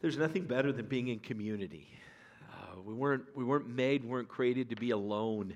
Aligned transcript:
There's 0.00 0.16
nothing 0.16 0.44
better 0.44 0.70
than 0.70 0.86
being 0.86 1.08
in 1.08 1.18
community. 1.18 1.88
Uh, 2.52 2.80
we, 2.84 2.94
weren't, 2.94 3.24
we 3.34 3.42
weren't 3.42 3.68
made, 3.68 4.04
weren't 4.04 4.28
created 4.28 4.70
to 4.70 4.76
be 4.76 4.90
alone. 4.90 5.54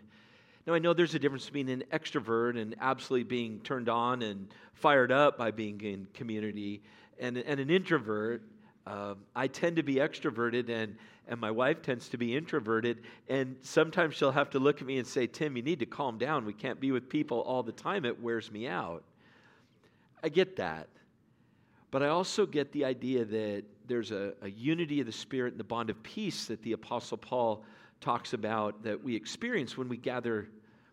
Now, 0.66 0.74
I 0.74 0.80
know 0.80 0.92
there's 0.94 1.14
a 1.14 1.18
difference 1.18 1.46
between 1.46 1.68
an 1.68 1.84
extrovert 1.92 2.60
and 2.60 2.74
absolutely 2.80 3.24
being 3.24 3.60
turned 3.60 3.88
on 3.88 4.22
and 4.22 4.48
fired 4.74 5.12
up 5.12 5.38
by 5.38 5.52
being 5.52 5.80
in 5.80 6.08
community 6.12 6.82
and, 7.20 7.36
and 7.36 7.60
an 7.60 7.70
introvert. 7.70 8.42
Uh, 8.84 9.14
I 9.36 9.46
tend 9.46 9.76
to 9.76 9.84
be 9.84 9.96
extroverted, 9.96 10.68
and, 10.68 10.96
and 11.28 11.40
my 11.40 11.52
wife 11.52 11.80
tends 11.82 12.08
to 12.08 12.16
be 12.16 12.36
introverted. 12.36 12.98
And 13.28 13.56
sometimes 13.62 14.16
she'll 14.16 14.32
have 14.32 14.50
to 14.50 14.58
look 14.58 14.80
at 14.80 14.86
me 14.88 14.98
and 14.98 15.06
say, 15.06 15.28
Tim, 15.28 15.56
you 15.56 15.62
need 15.62 15.78
to 15.78 15.86
calm 15.86 16.18
down. 16.18 16.44
We 16.46 16.52
can't 16.52 16.80
be 16.80 16.90
with 16.90 17.08
people 17.08 17.40
all 17.40 17.62
the 17.62 17.70
time. 17.72 18.04
It 18.04 18.20
wears 18.20 18.50
me 18.50 18.66
out. 18.66 19.04
I 20.22 20.30
get 20.30 20.56
that. 20.56 20.88
But 21.92 22.02
I 22.02 22.08
also 22.08 22.46
get 22.46 22.72
the 22.72 22.84
idea 22.84 23.24
that 23.24 23.64
there's 23.92 24.10
a, 24.10 24.32
a, 24.40 24.48
unity 24.48 25.00
of 25.00 25.06
the 25.06 25.12
Spirit 25.12 25.52
and 25.52 25.60
the 25.60 25.64
bond 25.64 25.90
of 25.90 26.02
peace 26.02 26.46
that 26.46 26.62
the 26.62 26.72
Apostle 26.72 27.18
Paul 27.18 27.62
talks 28.00 28.32
about 28.32 28.82
that 28.84 29.04
we 29.04 29.14
experience 29.14 29.76
when 29.76 29.86
we 29.86 29.98
gather, 29.98 30.48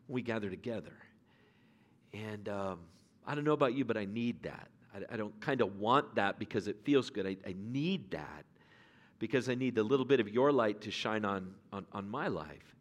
when 0.07 0.15
we 0.15 0.21
gather 0.21 0.49
together. 0.49 0.91
And 2.13 2.49
um, 2.49 2.79
I 3.25 3.35
don't 3.35 3.45
know 3.45 3.53
about 3.53 3.73
you, 3.73 3.85
but 3.85 3.95
I 3.95 4.03
need 4.03 4.43
that. 4.43 4.67
I, 4.93 5.13
I 5.13 5.15
don't 5.15 5.39
kind 5.39 5.61
of 5.61 5.79
want 5.79 6.13
that 6.15 6.39
because 6.39 6.67
it 6.67 6.75
feels 6.83 7.09
good. 7.09 7.25
I, 7.25 7.37
I, 7.47 7.55
need 7.57 8.11
that 8.11 8.43
because 9.17 9.47
I 9.47 9.55
need 9.55 9.77
a 9.77 9.83
little 9.83 10.05
bit 10.05 10.19
of 10.19 10.27
your 10.27 10.51
light 10.51 10.81
to 10.81 10.91
shine 10.91 11.23
on, 11.23 11.53
on, 11.71 11.85
on 11.93 12.09
my 12.09 12.27
life. 12.27 12.75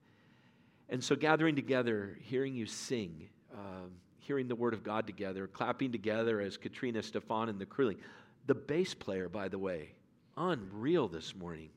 And 0.89 1.05
so, 1.05 1.15
gathering 1.15 1.55
together, 1.55 2.19
hearing 2.23 2.57
you 2.57 2.67
sing, 2.67 3.29
um, 3.55 3.93
hearing 4.19 4.49
the 4.49 4.57
Word 4.57 4.75
of 4.75 4.83
God 4.83 5.07
together, 5.07 5.47
clapping 5.47 5.93
together 5.93 6.41
as 6.41 6.57
Katrina 6.57 7.05
Stefan 7.05 7.49
and 7.51 7.61
the 7.61 7.67
Kruling. 7.67 7.99
The 8.47 8.55
bass 8.55 8.95
player, 8.95 9.29
by 9.29 9.49
the 9.49 9.59
way, 9.59 9.91
unreal 10.39 11.09
this 11.09 11.35
morning. 11.35 11.71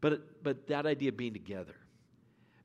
But, 0.00 0.42
but 0.42 0.66
that 0.66 0.84
idea 0.86 1.10
of 1.10 1.16
being 1.16 1.32
together 1.32 1.76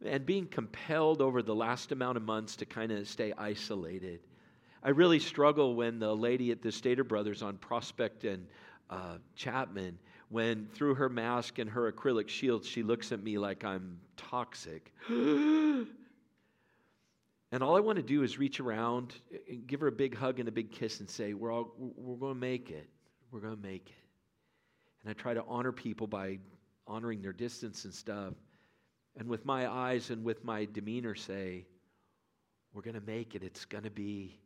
and 0.04 0.26
being 0.26 0.48
compelled 0.48 1.22
over 1.22 1.42
the 1.42 1.56
last 1.56 1.92
amount 1.92 2.18
of 2.18 2.24
months 2.24 2.56
to 2.58 2.66
kind 2.66 2.92
of 2.92 3.08
stay 3.08 3.34
isolated. 3.38 4.20
I 4.84 4.90
really 4.90 5.20
struggle 5.20 5.76
when 5.76 6.00
the 6.00 6.14
lady 6.14 6.52
at 6.52 6.62
the 6.62 6.72
Stater 6.72 7.04
Brothers 7.04 7.42
on 7.42 7.58
Prospect 7.58 8.24
and 8.24 8.48
uh, 8.90 9.18
Chapman, 9.36 9.98
when 10.30 10.68
through 10.74 10.96
her 10.96 11.10
mask 11.10 11.60
and 11.60 11.70
her 11.70 11.92
acrylic 11.92 12.30
shield, 12.30 12.66
she 12.66 12.84
looks 12.84 13.12
at 13.12 13.24
me 13.24 13.38
like 13.38 13.64
I'm 13.64 14.00
toxic. 14.18 14.92
And 17.52 17.64
all 17.64 17.78
I 17.78 17.80
want 17.80 17.96
to 17.96 18.04
do 18.04 18.24
is 18.24 18.38
reach 18.38 18.60
around 18.60 19.14
and 19.50 19.66
give 19.66 19.80
her 19.80 19.88
a 19.88 19.92
big 19.92 20.18
hug 20.18 20.40
and 20.40 20.50
a 20.50 20.52
big 20.52 20.70
kiss 20.70 21.00
and 21.00 21.10
say, 21.10 21.34
We're, 21.34 21.52
all, 21.52 21.74
we're 21.78 22.18
going 22.18 22.34
to 22.34 22.40
make 22.40 22.70
it. 22.72 22.90
We're 23.32 23.40
going 23.40 23.56
to 23.56 23.62
make 23.62 23.88
it. 23.88 24.07
And 25.08 25.16
I 25.18 25.22
try 25.22 25.34
to 25.34 25.44
honor 25.48 25.72
people 25.72 26.06
by 26.06 26.40
honoring 26.86 27.22
their 27.22 27.32
distance 27.32 27.86
and 27.86 27.94
stuff. 27.94 28.34
And 29.16 29.30
with 29.30 29.46
my 29.46 29.66
eyes 29.66 30.10
and 30.10 30.22
with 30.22 30.44
my 30.44 30.66
demeanor 30.66 31.16
say, 31.16 31.66
We're 32.74 32.82
going 32.82 33.00
to 33.00 33.08
make 33.08 33.34
it. 33.34 33.42
It's 33.42 33.64
going 33.64 33.86
to 33.86 33.90
be, 33.90 34.38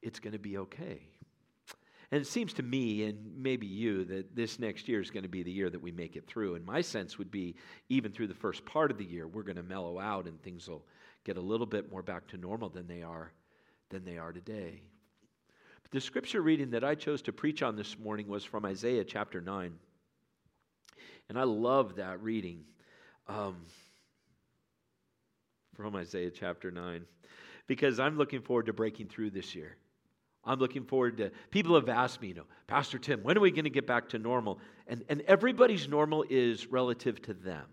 it's 0.00 0.18
going 0.18 0.32
to 0.32 0.38
be 0.38 0.56
okay. 0.56 1.02
And 2.10 2.22
it 2.22 2.26
seems 2.26 2.54
to 2.54 2.62
me, 2.62 3.04
and 3.04 3.36
maybe 3.36 3.66
you, 3.66 4.06
that 4.06 4.34
this 4.34 4.58
next 4.58 4.88
year 4.88 4.98
is 4.98 5.10
going 5.10 5.24
to 5.24 5.28
be 5.28 5.42
the 5.42 5.52
year 5.52 5.68
that 5.68 5.82
we 5.82 5.92
make 5.92 6.16
it 6.16 6.26
through. 6.26 6.54
And 6.54 6.64
my 6.64 6.80
sense 6.80 7.18
would 7.18 7.30
be, 7.30 7.54
even 7.90 8.12
through 8.12 8.28
the 8.28 8.34
first 8.34 8.64
part 8.64 8.90
of 8.90 8.96
the 8.96 9.04
year, 9.04 9.28
we're 9.28 9.42
going 9.42 9.56
to 9.56 9.62
mellow 9.62 9.98
out 9.98 10.26
and 10.26 10.42
things 10.42 10.70
will 10.70 10.86
get 11.22 11.36
a 11.36 11.42
little 11.42 11.66
bit 11.66 11.92
more 11.92 12.02
back 12.02 12.26
to 12.28 12.38
normal 12.38 12.70
than 12.70 12.86
they 12.86 13.02
are 13.02 13.30
than 13.90 14.06
they 14.06 14.16
are 14.16 14.32
today. 14.32 14.80
The 15.92 16.00
scripture 16.00 16.40
reading 16.40 16.70
that 16.70 16.84
I 16.84 16.94
chose 16.94 17.20
to 17.22 17.32
preach 17.32 17.62
on 17.62 17.74
this 17.74 17.98
morning 17.98 18.28
was 18.28 18.44
from 18.44 18.64
Isaiah 18.64 19.02
chapter 19.02 19.40
9. 19.40 19.72
And 21.28 21.38
I 21.38 21.42
love 21.42 21.96
that 21.96 22.22
reading 22.22 22.62
um, 23.26 23.56
from 25.74 25.96
Isaiah 25.96 26.30
chapter 26.30 26.70
9 26.70 27.04
because 27.66 27.98
I'm 27.98 28.16
looking 28.16 28.40
forward 28.40 28.66
to 28.66 28.72
breaking 28.72 29.08
through 29.08 29.30
this 29.30 29.54
year. 29.54 29.76
I'm 30.44 30.60
looking 30.60 30.84
forward 30.84 31.18
to 31.18 31.32
people 31.50 31.74
have 31.74 31.88
asked 31.88 32.22
me, 32.22 32.28
you 32.28 32.34
know, 32.34 32.46
Pastor 32.68 32.98
Tim, 32.98 33.22
when 33.24 33.36
are 33.36 33.40
we 33.40 33.50
going 33.50 33.64
to 33.64 33.70
get 33.70 33.86
back 33.86 34.08
to 34.10 34.18
normal? 34.18 34.60
And, 34.86 35.04
and 35.08 35.22
everybody's 35.22 35.88
normal 35.88 36.24
is 36.30 36.68
relative 36.68 37.20
to 37.22 37.34
them. 37.34 37.66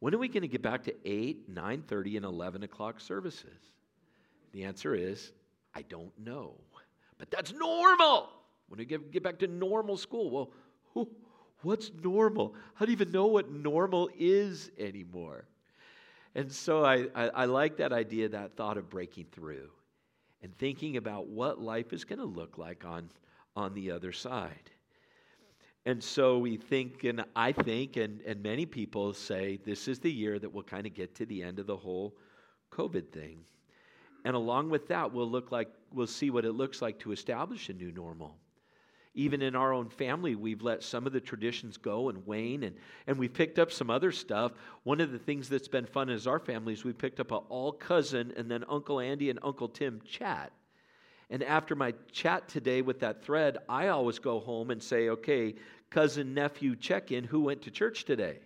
When 0.00 0.14
are 0.14 0.18
we 0.18 0.28
going 0.28 0.42
to 0.42 0.48
get 0.48 0.62
back 0.62 0.84
to 0.84 0.94
8, 1.04 1.54
9.30, 1.54 2.16
and 2.16 2.24
11 2.24 2.62
o'clock 2.62 3.00
services? 3.00 3.58
The 4.52 4.64
answer 4.64 4.94
is, 4.94 5.32
I 5.74 5.82
don't 5.82 6.12
know. 6.18 6.54
But 7.20 7.30
that's 7.30 7.52
normal. 7.52 8.30
When 8.68 8.78
we 8.78 8.86
get, 8.86 9.12
get 9.12 9.22
back 9.22 9.38
to 9.40 9.46
normal 9.46 9.98
school, 9.98 10.30
well, 10.30 10.50
who, 10.94 11.08
what's 11.62 11.90
normal? 12.02 12.54
How 12.74 12.86
do 12.86 12.90
you 12.90 12.96
even 12.96 13.12
know 13.12 13.26
what 13.26 13.52
normal 13.52 14.08
is 14.18 14.70
anymore? 14.78 15.44
And 16.34 16.50
so 16.50 16.82
I, 16.84 17.08
I, 17.14 17.28
I 17.28 17.44
like 17.44 17.76
that 17.76 17.92
idea, 17.92 18.30
that 18.30 18.56
thought 18.56 18.78
of 18.78 18.88
breaking 18.88 19.26
through 19.32 19.68
and 20.42 20.56
thinking 20.56 20.96
about 20.96 21.26
what 21.26 21.60
life 21.60 21.92
is 21.92 22.04
going 22.04 22.20
to 22.20 22.24
look 22.24 22.56
like 22.56 22.86
on, 22.86 23.10
on 23.54 23.74
the 23.74 23.90
other 23.90 24.12
side. 24.12 24.70
And 25.84 26.02
so 26.02 26.38
we 26.38 26.56
think, 26.56 27.04
and 27.04 27.22
I 27.36 27.52
think, 27.52 27.96
and, 27.96 28.22
and 28.22 28.42
many 28.42 28.64
people 28.64 29.12
say 29.12 29.58
this 29.64 29.88
is 29.88 29.98
the 29.98 30.10
year 30.10 30.38
that 30.38 30.50
we'll 30.50 30.62
kind 30.62 30.86
of 30.86 30.94
get 30.94 31.14
to 31.16 31.26
the 31.26 31.42
end 31.42 31.58
of 31.58 31.66
the 31.66 31.76
whole 31.76 32.16
COVID 32.70 33.10
thing. 33.10 33.40
And 34.24 34.36
along 34.36 34.70
with 34.70 34.88
that, 34.88 35.12
we'll 35.12 35.30
look 35.30 35.50
like 35.50 35.68
we'll 35.92 36.06
see 36.06 36.30
what 36.30 36.44
it 36.44 36.52
looks 36.52 36.82
like 36.82 36.98
to 37.00 37.12
establish 37.12 37.68
a 37.68 37.72
new 37.72 37.90
normal. 37.90 38.36
Even 39.14 39.42
in 39.42 39.56
our 39.56 39.72
own 39.72 39.88
family, 39.88 40.36
we've 40.36 40.62
let 40.62 40.84
some 40.84 41.04
of 41.04 41.12
the 41.12 41.20
traditions 41.20 41.76
go 41.76 42.10
and 42.10 42.24
wane, 42.26 42.62
and, 42.62 42.76
and 43.08 43.18
we've 43.18 43.34
picked 43.34 43.58
up 43.58 43.72
some 43.72 43.90
other 43.90 44.12
stuff. 44.12 44.52
One 44.84 45.00
of 45.00 45.10
the 45.10 45.18
things 45.18 45.48
that's 45.48 45.66
been 45.66 45.86
fun 45.86 46.10
as 46.10 46.28
our 46.28 46.38
families, 46.38 46.84
we 46.84 46.92
picked 46.92 47.18
up 47.18 47.32
an 47.32 47.40
all 47.48 47.72
cousin 47.72 48.32
and 48.36 48.48
then 48.48 48.64
Uncle 48.68 49.00
Andy 49.00 49.30
and 49.30 49.40
Uncle 49.42 49.68
Tim 49.68 50.00
chat. 50.06 50.52
And 51.28 51.42
after 51.42 51.74
my 51.74 51.94
chat 52.12 52.48
today 52.48 52.82
with 52.82 53.00
that 53.00 53.24
thread, 53.24 53.58
I 53.68 53.88
always 53.88 54.18
go 54.18 54.38
home 54.38 54.70
and 54.70 54.82
say, 54.82 55.08
okay, 55.08 55.56
cousin, 55.88 56.32
nephew, 56.34 56.76
check 56.76 57.10
in, 57.10 57.24
who 57.24 57.40
went 57.40 57.62
to 57.62 57.70
church 57.70 58.04
today? 58.04 58.38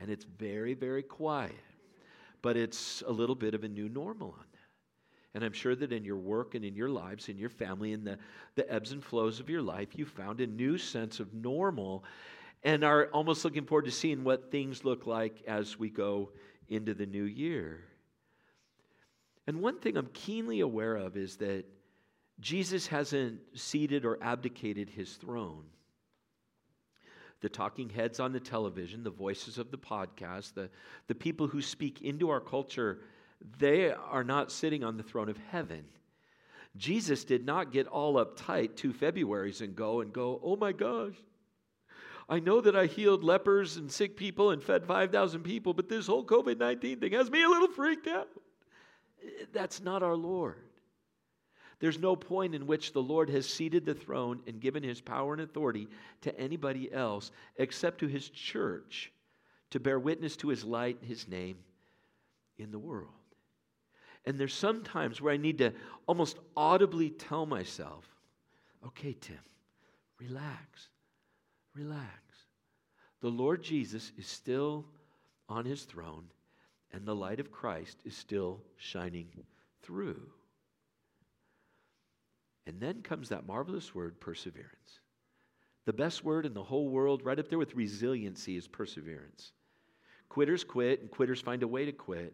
And 0.00 0.10
it's 0.10 0.24
very, 0.24 0.74
very 0.74 1.02
quiet. 1.02 1.52
But 2.44 2.58
it's 2.58 3.02
a 3.06 3.10
little 3.10 3.34
bit 3.34 3.54
of 3.54 3.64
a 3.64 3.68
new 3.68 3.88
normal 3.88 4.32
on 4.38 4.44
that. 4.52 4.58
And 5.32 5.42
I'm 5.42 5.54
sure 5.54 5.74
that 5.74 5.92
in 5.92 6.04
your 6.04 6.18
work 6.18 6.54
and 6.54 6.62
in 6.62 6.76
your 6.76 6.90
lives, 6.90 7.30
in 7.30 7.38
your 7.38 7.48
family, 7.48 7.92
in 7.92 8.04
the, 8.04 8.18
the 8.54 8.70
ebbs 8.70 8.92
and 8.92 9.02
flows 9.02 9.40
of 9.40 9.48
your 9.48 9.62
life, 9.62 9.96
you 9.96 10.04
found 10.04 10.42
a 10.42 10.46
new 10.46 10.76
sense 10.76 11.20
of 11.20 11.32
normal 11.32 12.04
and 12.62 12.84
are 12.84 13.06
almost 13.14 13.46
looking 13.46 13.64
forward 13.64 13.86
to 13.86 13.90
seeing 13.90 14.24
what 14.24 14.50
things 14.50 14.84
look 14.84 15.06
like 15.06 15.42
as 15.48 15.78
we 15.78 15.88
go 15.88 16.32
into 16.68 16.92
the 16.92 17.06
new 17.06 17.24
year. 17.24 17.80
And 19.46 19.62
one 19.62 19.78
thing 19.78 19.96
I'm 19.96 20.10
keenly 20.12 20.60
aware 20.60 20.96
of 20.96 21.16
is 21.16 21.36
that 21.38 21.64
Jesus 22.40 22.88
hasn't 22.88 23.40
ceded 23.54 24.04
or 24.04 24.18
abdicated 24.20 24.90
his 24.90 25.14
throne. 25.14 25.64
The 27.44 27.50
talking 27.50 27.90
heads 27.90 28.20
on 28.20 28.32
the 28.32 28.40
television, 28.40 29.04
the 29.04 29.10
voices 29.10 29.58
of 29.58 29.70
the 29.70 29.76
podcast, 29.76 30.54
the, 30.54 30.70
the 31.08 31.14
people 31.14 31.46
who 31.46 31.60
speak 31.60 32.00
into 32.00 32.30
our 32.30 32.40
culture, 32.40 33.00
they 33.58 33.92
are 33.92 34.24
not 34.24 34.50
sitting 34.50 34.82
on 34.82 34.96
the 34.96 35.02
throne 35.02 35.28
of 35.28 35.36
heaven. 35.50 35.84
Jesus 36.78 37.22
did 37.22 37.44
not 37.44 37.70
get 37.70 37.86
all 37.86 38.14
uptight 38.14 38.76
two 38.76 38.94
Februarys 38.94 39.60
and 39.60 39.76
go 39.76 40.00
and 40.00 40.10
go, 40.10 40.40
oh 40.42 40.56
my 40.56 40.72
gosh, 40.72 41.16
I 42.30 42.40
know 42.40 42.62
that 42.62 42.74
I 42.74 42.86
healed 42.86 43.22
lepers 43.22 43.76
and 43.76 43.92
sick 43.92 44.16
people 44.16 44.50
and 44.50 44.62
fed 44.62 44.86
5,000 44.86 45.42
people, 45.42 45.74
but 45.74 45.90
this 45.90 46.06
whole 46.06 46.24
COVID 46.24 46.56
19 46.56 46.98
thing 46.98 47.12
has 47.12 47.30
me 47.30 47.42
a 47.42 47.48
little 47.50 47.68
freaked 47.68 48.06
out. 48.06 48.30
That's 49.52 49.82
not 49.82 50.02
our 50.02 50.16
Lord. 50.16 50.56
There's 51.84 51.98
no 51.98 52.16
point 52.16 52.54
in 52.54 52.66
which 52.66 52.94
the 52.94 53.02
Lord 53.02 53.28
has 53.28 53.46
ceded 53.46 53.84
the 53.84 53.92
throne 53.92 54.40
and 54.46 54.58
given 54.58 54.82
his 54.82 55.02
power 55.02 55.34
and 55.34 55.42
authority 55.42 55.86
to 56.22 56.34
anybody 56.40 56.90
else 56.90 57.30
except 57.58 57.98
to 57.98 58.06
his 58.06 58.30
church 58.30 59.12
to 59.68 59.78
bear 59.78 59.98
witness 59.98 60.34
to 60.36 60.48
his 60.48 60.64
light 60.64 60.96
and 61.02 61.06
his 61.10 61.28
name 61.28 61.58
in 62.56 62.70
the 62.70 62.78
world. 62.78 63.10
And 64.24 64.38
there's 64.38 64.54
some 64.54 64.82
times 64.82 65.20
where 65.20 65.34
I 65.34 65.36
need 65.36 65.58
to 65.58 65.74
almost 66.06 66.38
audibly 66.56 67.10
tell 67.10 67.44
myself, 67.44 68.08
okay, 68.86 69.14
Tim, 69.20 69.36
relax, 70.18 70.88
relax. 71.74 72.08
The 73.20 73.28
Lord 73.28 73.62
Jesus 73.62 74.10
is 74.16 74.26
still 74.26 74.86
on 75.50 75.66
his 75.66 75.82
throne 75.82 76.24
and 76.94 77.04
the 77.04 77.14
light 77.14 77.40
of 77.40 77.52
Christ 77.52 77.98
is 78.06 78.16
still 78.16 78.62
shining 78.78 79.28
through. 79.82 80.30
And 82.66 82.80
then 82.80 83.02
comes 83.02 83.28
that 83.28 83.46
marvelous 83.46 83.94
word, 83.94 84.18
perseverance. 84.20 85.00
The 85.84 85.92
best 85.92 86.24
word 86.24 86.46
in 86.46 86.54
the 86.54 86.62
whole 86.62 86.88
world, 86.88 87.24
right 87.24 87.38
up 87.38 87.48
there 87.48 87.58
with 87.58 87.74
resiliency, 87.74 88.56
is 88.56 88.66
perseverance. 88.66 89.52
Quitters 90.30 90.64
quit, 90.64 91.00
and 91.00 91.10
quitters 91.10 91.40
find 91.40 91.62
a 91.62 91.68
way 91.68 91.84
to 91.84 91.92
quit. 91.92 92.32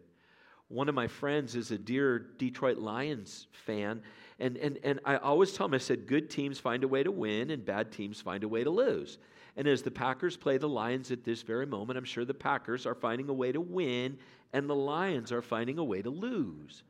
One 0.69 0.87
of 0.87 0.95
my 0.95 1.07
friends 1.07 1.55
is 1.55 1.71
a 1.71 1.77
dear 1.77 2.17
Detroit 2.37 2.77
Lions 2.77 3.47
fan, 3.51 4.01
And, 4.39 4.55
and, 4.55 4.79
and 4.83 5.01
I 5.03 5.17
always 5.17 5.51
tell 5.51 5.65
him, 5.65 5.73
I 5.73 5.79
said, 5.79 6.07
good 6.07 6.29
teams 6.29 6.59
find 6.59 6.85
a 6.85 6.87
way 6.87 7.03
to 7.03 7.11
win 7.11 7.51
and 7.51 7.65
bad 7.65 7.91
teams 7.91 8.21
find 8.21 8.43
a 8.45 8.47
way 8.47 8.63
to 8.63 8.69
lose. 8.69 9.17
And 9.57 9.67
as 9.67 9.81
the 9.81 9.91
Packers 9.91 10.37
play 10.37 10.57
the 10.57 10.69
Lions 10.69 11.11
at 11.11 11.25
this 11.25 11.41
very 11.41 11.65
moment, 11.65 11.97
I'm 11.97 12.05
sure 12.05 12.23
the 12.23 12.33
Packers 12.33 12.85
are 12.85 12.95
finding 12.95 13.27
a 13.27 13.33
way 13.33 13.51
to 13.51 13.59
win 13.59 14.17
and 14.53 14.69
the 14.69 14.75
Lions 14.75 15.31
are 15.33 15.41
finding 15.41 15.77
a 15.77 15.83
way 15.83 16.01
to 16.01 16.09
lose. 16.09 16.83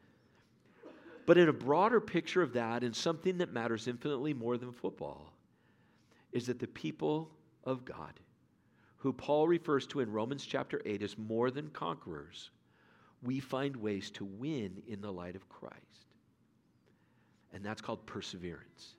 But 1.26 1.38
in 1.38 1.50
a 1.50 1.54
broader 1.54 2.02
picture 2.02 2.42
of 2.42 2.54
that, 2.54 2.84
and 2.84 2.96
something 2.96 3.38
that 3.38 3.54
matters 3.54 3.88
infinitely 3.88 4.34
more 4.34 4.58
than 4.58 4.72
football, 4.72 5.34
is 6.32 6.48
that 6.48 6.60
the 6.60 6.68
people 6.68 7.32
of 7.64 7.86
God, 7.86 8.20
who 8.98 9.14
Paul 9.14 9.48
refers 9.48 9.86
to 9.88 10.00
in 10.00 10.12
Romans 10.12 10.46
chapter 10.46 10.82
8 10.86 11.02
as 11.04 11.18
more 11.18 11.52
than 11.52 11.70
conquerors, 11.70 12.50
we 13.24 13.40
find 13.40 13.76
ways 13.76 14.10
to 14.12 14.26
win 14.26 14.82
in 14.88 15.02
the 15.02 15.12
light 15.12 15.36
of 15.36 15.48
Christ. 15.50 15.78
And 17.54 17.64
that's 17.64 17.82
called 17.82 18.06
perseverance. 18.06 18.96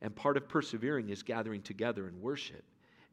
And 0.00 0.14
part 0.14 0.36
of 0.36 0.48
persevering 0.48 1.10
is 1.10 1.22
gathering 1.22 1.62
together 1.62 2.08
in 2.08 2.20
worship 2.20 2.64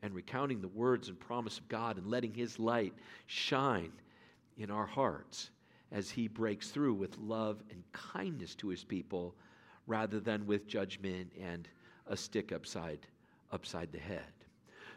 and 0.02 0.14
recounting 0.14 0.62
the 0.62 0.68
words 0.68 1.10
and 1.10 1.20
promise 1.20 1.58
of 1.58 1.68
God 1.68 1.98
and 1.98 2.08
letting 2.08 2.34
His 2.34 2.60
light 2.60 2.94
shine 3.26 3.92
in 4.58 4.70
our 4.70 4.86
hearts 4.86 5.50
as 5.92 6.10
He 6.10 6.28
breaks 6.28 6.70
through 6.70 6.94
with 6.94 7.18
love 7.18 7.64
and 7.70 7.84
kindness 7.92 8.56
to 8.56 8.70
His 8.70 8.84
people 8.84 9.36
rather 9.88 10.20
than 10.20 10.46
with 10.46 10.68
judgment 10.68 11.32
and 11.42 11.68
a 12.08 12.18
stick 12.18 12.52
upside, 12.52 13.08
upside 13.52 13.92
the 13.92 14.00
head. 14.00 14.32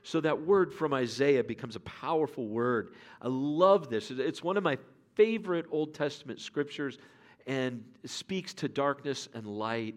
So 0.02 0.20
that 0.20 0.40
word 0.40 0.72
from 0.72 0.94
Isaiah 0.94 1.44
becomes 1.44 1.76
a 1.76 1.80
powerful 1.80 2.48
word. 2.48 2.94
I 3.20 3.28
love 3.28 3.90
this. 3.90 4.10
It's 4.10 4.42
one 4.42 4.56
of 4.56 4.62
my 4.62 4.78
favorite 5.14 5.66
Old 5.70 5.94
Testament 5.94 6.40
scriptures 6.40 6.98
and 7.46 7.84
speaks 8.04 8.54
to 8.54 8.68
darkness 8.68 9.28
and 9.34 9.46
light 9.46 9.96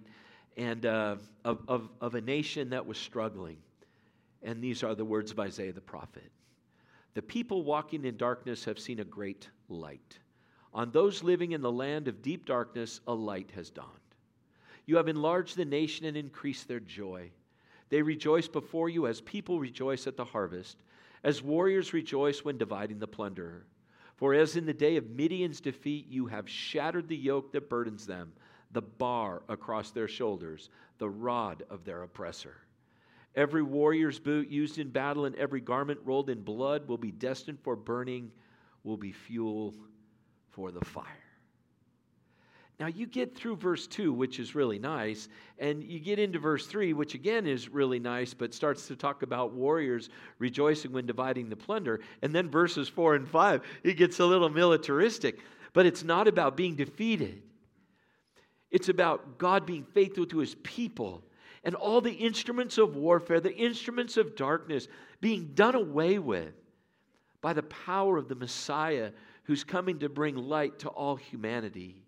and 0.58 0.86
uh, 0.86 1.16
of, 1.46 1.62
of, 1.68 1.90
of 2.02 2.16
a 2.16 2.22
nation 2.22 2.70
that 2.72 2.86
was 2.86 2.98
struggling. 2.98 3.58
And 4.44 4.62
these 4.62 4.84
are 4.84 4.96
the 4.96 5.06
words 5.06 5.32
of 5.32 5.40
Isaiah 5.40 5.72
the 5.72 5.82
prophet. 5.82 6.32
The 7.14 7.22
people 7.22 7.64
walking 7.64 8.06
in 8.06 8.18
darkness 8.18 8.66
have 8.66 8.80
seen 8.80 9.00
a 9.00 9.04
great 9.04 9.50
light. 9.70 10.18
On 10.74 10.92
those 10.92 11.24
living 11.24 11.52
in 11.52 11.62
the 11.62 11.72
land 11.72 12.08
of 12.08 12.22
deep 12.22 12.46
darkness, 12.46 13.02
a 13.08 13.14
light 13.14 13.52
has 13.56 13.70
dawned. 13.70 13.90
You 14.86 14.96
have 14.98 15.08
enlarged 15.08 15.58
the 15.58 15.66
nation 15.66 16.06
and 16.06 16.16
increased 16.16 16.68
their 16.68 16.80
joy. 16.80 17.32
They 17.90 18.02
rejoice 18.02 18.48
before 18.48 18.88
you 18.88 19.06
as 19.08 19.22
people 19.22 19.60
rejoice 19.60 20.08
at 20.08 20.16
the 20.16 20.26
harvest, 20.26 20.78
as 21.24 21.44
warriors 21.44 21.94
rejoice 21.94 22.44
when 22.44 22.58
dividing 22.58 23.00
the 23.00 23.08
plunder. 23.08 23.66
For 24.16 24.34
as 24.34 24.56
in 24.56 24.66
the 24.66 24.74
day 24.74 24.96
of 24.96 25.10
Midian's 25.10 25.60
defeat, 25.60 26.08
you 26.08 26.28
have 26.28 26.50
shattered 26.50 27.08
the 27.08 27.18
yoke 27.18 27.52
that 27.52 27.70
burdens 27.70 28.06
them, 28.06 28.32
the 28.72 28.82
bar 28.82 29.44
across 29.50 29.92
their 29.92 30.08
shoulders, 30.08 30.70
the 31.00 31.10
rod 31.10 31.64
of 31.70 31.84
their 31.84 32.04
oppressor. 32.04 32.56
Every 33.36 33.64
warrior's 33.64 34.20
boot 34.20 34.50
used 34.50 34.78
in 34.78 34.90
battle 34.90 35.26
and 35.26 35.36
every 35.36 35.62
garment 35.62 36.00
rolled 36.04 36.30
in 36.30 36.42
blood 36.42 36.88
will 36.88 36.98
be 36.98 37.12
destined 37.12 37.60
for 37.62 37.76
burning, 37.76 38.32
will 38.84 38.98
be 38.98 39.12
fuel 39.12 39.74
for 40.52 40.72
the 40.72 40.84
fire. 40.86 41.06
Now, 42.80 42.88
you 42.88 43.06
get 43.06 43.36
through 43.36 43.58
verse 43.58 43.86
2, 43.86 44.12
which 44.12 44.40
is 44.40 44.56
really 44.56 44.80
nice, 44.80 45.30
and 45.60 45.84
you 45.84 46.00
get 46.00 46.18
into 46.18 46.40
verse 46.40 46.66
3, 46.66 46.94
which 46.94 47.14
again 47.14 47.46
is 47.46 47.70
really 47.70 48.00
nice, 48.00 48.34
but 48.34 48.56
starts 48.56 48.88
to 48.88 48.96
talk 48.96 49.22
about 49.22 49.54
warriors 49.54 50.10
rejoicing 50.40 50.92
when 50.92 51.06
dividing 51.06 51.48
the 51.48 51.56
plunder. 51.56 52.00
And 52.24 52.34
then 52.34 52.50
verses 52.50 52.90
4 52.90 53.16
and 53.16 53.28
5, 53.28 53.62
it 53.84 53.98
gets 53.98 54.20
a 54.20 54.26
little 54.26 54.50
militaristic. 54.50 55.42
But 55.74 55.86
it's 55.86 56.04
not 56.04 56.28
about 56.28 56.58
being 56.58 56.76
defeated, 56.76 57.44
it's 58.72 58.90
about 58.90 59.38
God 59.38 59.66
being 59.68 59.84
faithful 59.84 60.26
to 60.26 60.40
his 60.40 60.56
people 60.64 61.24
and 61.64 61.76
all 61.76 62.02
the 62.02 62.12
instruments 62.12 62.80
of 62.80 62.96
warfare, 62.96 63.40
the 63.40 63.56
instruments 63.56 64.18
of 64.18 64.36
darkness, 64.36 64.88
being 65.20 65.52
done 65.54 65.76
away 65.76 66.18
with 66.18 66.54
by 67.42 67.54
the 67.54 67.64
power 67.64 68.18
of 68.18 68.28
the 68.28 68.36
Messiah 68.36 69.12
who's 69.52 69.66
coming 69.66 70.00
to 70.00 70.08
bring 70.08 70.38
light 70.38 70.80
to 70.80 70.88
all 70.88 71.18
humanity. 71.18 72.06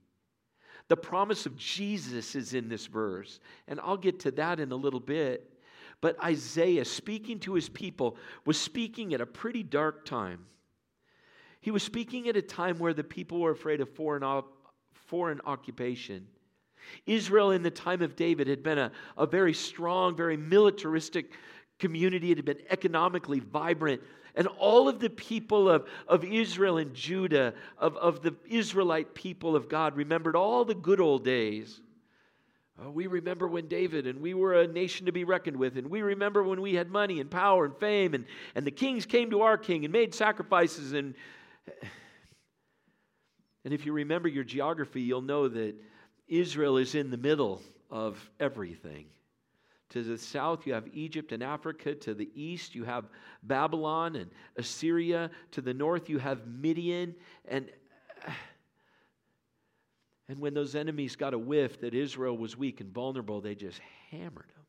The 0.87 0.95
promise 0.95 1.45
of 1.45 1.57
Jesus 1.57 2.35
is 2.35 2.53
in 2.53 2.69
this 2.69 2.85
verse, 2.85 3.41
and 3.67 3.81
I'll 3.81 3.97
get 3.97 4.21
to 4.21 4.31
that 4.31 4.61
in 4.61 4.71
a 4.71 4.77
little 4.77 5.01
bit. 5.01 5.51
But 5.99 6.17
Isaiah, 6.23 6.85
speaking 6.85 7.39
to 7.39 7.53
his 7.53 7.67
people, 7.67 8.15
was 8.45 8.57
speaking 8.57 9.13
at 9.13 9.19
a 9.19 9.25
pretty 9.25 9.61
dark 9.61 10.05
time. 10.05 10.45
He 11.59 11.69
was 11.69 11.83
speaking 11.83 12.29
at 12.29 12.37
a 12.37 12.41
time 12.41 12.79
where 12.79 12.93
the 12.93 13.03
people 13.03 13.41
were 13.41 13.51
afraid 13.51 13.81
of 13.81 13.89
foreign, 13.89 14.23
foreign 14.93 15.41
occupation. 15.45 16.25
Israel 17.05 17.51
in 17.51 17.61
the 17.61 17.71
time 17.71 18.01
of 18.01 18.15
David 18.15 18.47
had 18.47 18.63
been 18.63 18.77
a, 18.77 18.89
a 19.17 19.27
very 19.27 19.53
strong, 19.53 20.15
very 20.15 20.37
militaristic 20.37 21.33
community. 21.77 22.31
It 22.31 22.37
had 22.37 22.45
been 22.45 22.61
economically 22.69 23.41
vibrant. 23.41 24.01
And 24.35 24.47
all 24.47 24.89
of 24.89 24.99
the 24.99 25.09
people 25.09 25.69
of, 25.69 25.87
of 26.07 26.23
Israel 26.23 26.77
and 26.77 26.93
Judah, 26.93 27.53
of, 27.77 27.95
of 27.97 28.23
the 28.23 28.35
Israelite 28.49 29.13
people 29.13 29.55
of 29.55 29.69
God, 29.69 29.95
remembered 29.95 30.35
all 30.35 30.65
the 30.65 30.73
good 30.73 30.99
old 30.99 31.23
days. 31.23 31.81
Oh, 32.81 32.89
we 32.89 33.05
remember 33.05 33.47
when 33.47 33.67
David 33.67 34.07
and 34.07 34.19
we 34.19 34.33
were 34.33 34.53
a 34.53 34.67
nation 34.67 35.05
to 35.05 35.11
be 35.11 35.23
reckoned 35.23 35.57
with, 35.57 35.77
and 35.77 35.87
we 35.87 36.01
remember 36.01 36.41
when 36.41 36.61
we 36.61 36.73
had 36.73 36.89
money 36.89 37.19
and 37.19 37.29
power 37.29 37.65
and 37.65 37.77
fame, 37.77 38.15
and, 38.15 38.25
and 38.55 38.65
the 38.65 38.71
kings 38.71 39.05
came 39.05 39.29
to 39.29 39.41
our 39.41 39.57
king 39.57 39.85
and 39.85 39.91
made 39.91 40.15
sacrifices. 40.15 40.93
And, 40.93 41.13
and 43.65 43.73
if 43.73 43.85
you 43.85 43.93
remember 43.93 44.27
your 44.27 44.43
geography, 44.43 45.01
you'll 45.01 45.21
know 45.21 45.47
that 45.47 45.75
Israel 46.27 46.77
is 46.77 46.95
in 46.95 47.11
the 47.11 47.17
middle 47.17 47.61
of 47.91 48.17
everything. 48.39 49.05
To 49.93 50.01
the 50.01 50.17
south, 50.17 50.65
you 50.65 50.73
have 50.73 50.87
Egypt 50.91 51.31
and 51.33 51.43
Africa. 51.43 51.93
To 51.93 52.15
the 52.15 52.31
east, 52.33 52.73
you 52.73 52.83
have 52.83 53.05
Babylon 53.43 54.15
and 54.15 54.31
Assyria. 54.57 55.29
To 55.51 55.61
the 55.61 55.73
north, 55.73 56.09
you 56.09 56.17
have 56.17 56.47
Midian. 56.47 57.13
And, 57.47 57.69
and 60.27 60.39
when 60.39 60.55
those 60.55 60.73
enemies 60.73 61.15
got 61.15 61.35
a 61.35 61.37
whiff 61.37 61.79
that 61.81 61.93
Israel 61.93 62.35
was 62.35 62.57
weak 62.57 62.81
and 62.81 62.91
vulnerable, 62.91 63.39
they 63.39 63.53
just 63.53 63.79
hammered 64.09 64.47
them. 64.55 64.65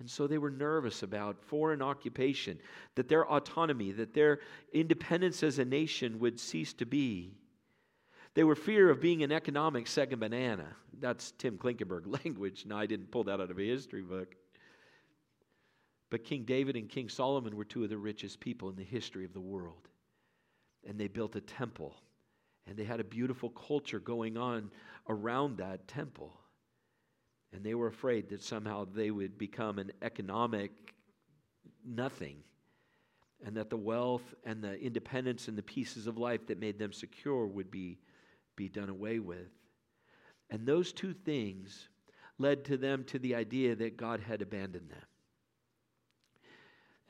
And 0.00 0.10
so 0.10 0.26
they 0.26 0.38
were 0.38 0.50
nervous 0.50 1.04
about 1.04 1.40
foreign 1.44 1.82
occupation, 1.82 2.58
that 2.96 3.08
their 3.08 3.30
autonomy, 3.30 3.92
that 3.92 4.12
their 4.12 4.40
independence 4.72 5.44
as 5.44 5.60
a 5.60 5.64
nation 5.64 6.18
would 6.18 6.40
cease 6.40 6.72
to 6.72 6.84
be. 6.84 7.36
They 8.34 8.44
were 8.44 8.54
fear 8.54 8.88
of 8.88 9.00
being 9.00 9.22
an 9.22 9.32
economic 9.32 9.86
second 9.86 10.20
banana. 10.20 10.74
That's 10.98 11.32
Tim 11.32 11.58
Klinkenberg 11.58 12.06
language. 12.24 12.64
Now, 12.66 12.78
I 12.78 12.86
didn't 12.86 13.10
pull 13.10 13.24
that 13.24 13.40
out 13.40 13.50
of 13.50 13.58
a 13.58 13.62
history 13.62 14.02
book. 14.02 14.34
But 16.10 16.24
King 16.24 16.44
David 16.44 16.76
and 16.76 16.88
King 16.88 17.08
Solomon 17.08 17.56
were 17.56 17.64
two 17.64 17.84
of 17.84 17.90
the 17.90 17.98
richest 17.98 18.40
people 18.40 18.68
in 18.68 18.76
the 18.76 18.84
history 18.84 19.24
of 19.24 19.32
the 19.32 19.40
world. 19.40 19.88
And 20.86 20.98
they 20.98 21.08
built 21.08 21.36
a 21.36 21.40
temple. 21.40 21.96
And 22.66 22.76
they 22.76 22.84
had 22.84 23.00
a 23.00 23.04
beautiful 23.04 23.50
culture 23.50 23.98
going 23.98 24.36
on 24.36 24.70
around 25.08 25.58
that 25.58 25.88
temple. 25.88 26.38
And 27.52 27.64
they 27.64 27.74
were 27.74 27.88
afraid 27.88 28.30
that 28.30 28.42
somehow 28.42 28.86
they 28.94 29.10
would 29.10 29.36
become 29.36 29.78
an 29.78 29.90
economic 30.00 30.94
nothing. 31.84 32.36
And 33.44 33.56
that 33.56 33.70
the 33.70 33.76
wealth 33.76 34.34
and 34.44 34.62
the 34.62 34.78
independence 34.80 35.48
and 35.48 35.58
the 35.58 35.62
pieces 35.62 36.06
of 36.06 36.16
life 36.16 36.46
that 36.46 36.60
made 36.60 36.78
them 36.78 36.92
secure 36.92 37.46
would 37.46 37.70
be 37.70 37.98
be 38.56 38.68
done 38.68 38.88
away 38.88 39.18
with. 39.18 39.50
And 40.50 40.66
those 40.66 40.92
two 40.92 41.14
things 41.14 41.88
led 42.38 42.64
to 42.66 42.76
them 42.76 43.04
to 43.04 43.18
the 43.18 43.34
idea 43.34 43.74
that 43.76 43.96
God 43.96 44.20
had 44.20 44.42
abandoned 44.42 44.90
them. 44.90 45.06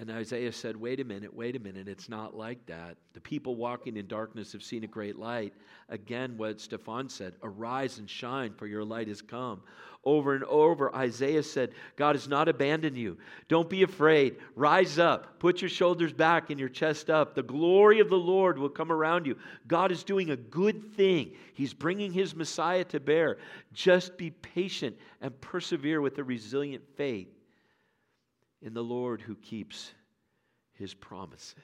And 0.03 0.11
Isaiah 0.11 0.51
said, 0.51 0.75
Wait 0.75 0.99
a 0.99 1.05
minute, 1.05 1.33
wait 1.33 1.55
a 1.55 1.61
minute, 1.61 1.87
it's 1.87 2.09
not 2.09 2.37
like 2.37 2.67
that. 2.67 2.97
The 3.13 3.21
people 3.21 3.55
walking 3.55 3.97
in 3.97 4.09
darkness 4.09 4.51
have 4.51 4.65
seen 4.65 4.83
a 4.83 4.89
great 4.89 5.17
light. 5.17 5.55
Again, 5.91 6.37
what 6.37 6.61
Stefan 6.61 7.09
said, 7.09 7.35
Arise 7.41 7.99
and 7.99 8.11
shine, 8.11 8.53
for 8.53 8.67
your 8.67 8.83
light 8.85 9.07
has 9.07 9.23
come. 9.23 9.63
Over 10.03 10.35
and 10.35 10.43
over, 10.43 10.93
Isaiah 10.93 11.45
said, 11.45 11.71
God 11.95 12.17
has 12.17 12.27
not 12.27 12.49
abandoned 12.49 12.97
you. 12.97 13.17
Don't 13.47 13.71
be 13.71 13.85
afraid. 13.85 14.39
Rise 14.57 14.99
up. 14.99 15.39
Put 15.39 15.63
your 15.63 15.71
shoulders 15.71 16.13
back 16.13 16.51
and 16.51 16.59
your 16.59 16.69
chest 16.69 17.09
up. 17.09 17.37
The 17.37 17.45
glory 17.45 18.01
of 18.01 18.11
the 18.11 18.17
Lord 18.17 18.59
will 18.59 18.71
come 18.71 18.91
around 18.91 19.25
you. 19.25 19.37
God 19.69 19.93
is 19.93 20.03
doing 20.03 20.31
a 20.31 20.37
good 20.37 20.97
thing, 20.97 21.37
He's 21.55 21.75
bringing 21.75 22.13
His 22.13 22.35
Messiah 22.35 22.83
to 22.87 22.99
bear. 22.99 23.39
Just 23.73 24.19
be 24.19 24.31
patient 24.31 24.97
and 25.21 25.41
persevere 25.41 26.01
with 26.01 26.19
a 26.19 26.25
resilient 26.25 26.83
faith 26.97 27.29
in 28.63 28.75
the 28.75 28.83
Lord 28.85 29.21
who 29.21 29.35
keeps 29.35 29.93
his 30.73 30.95
promises. 30.95 31.59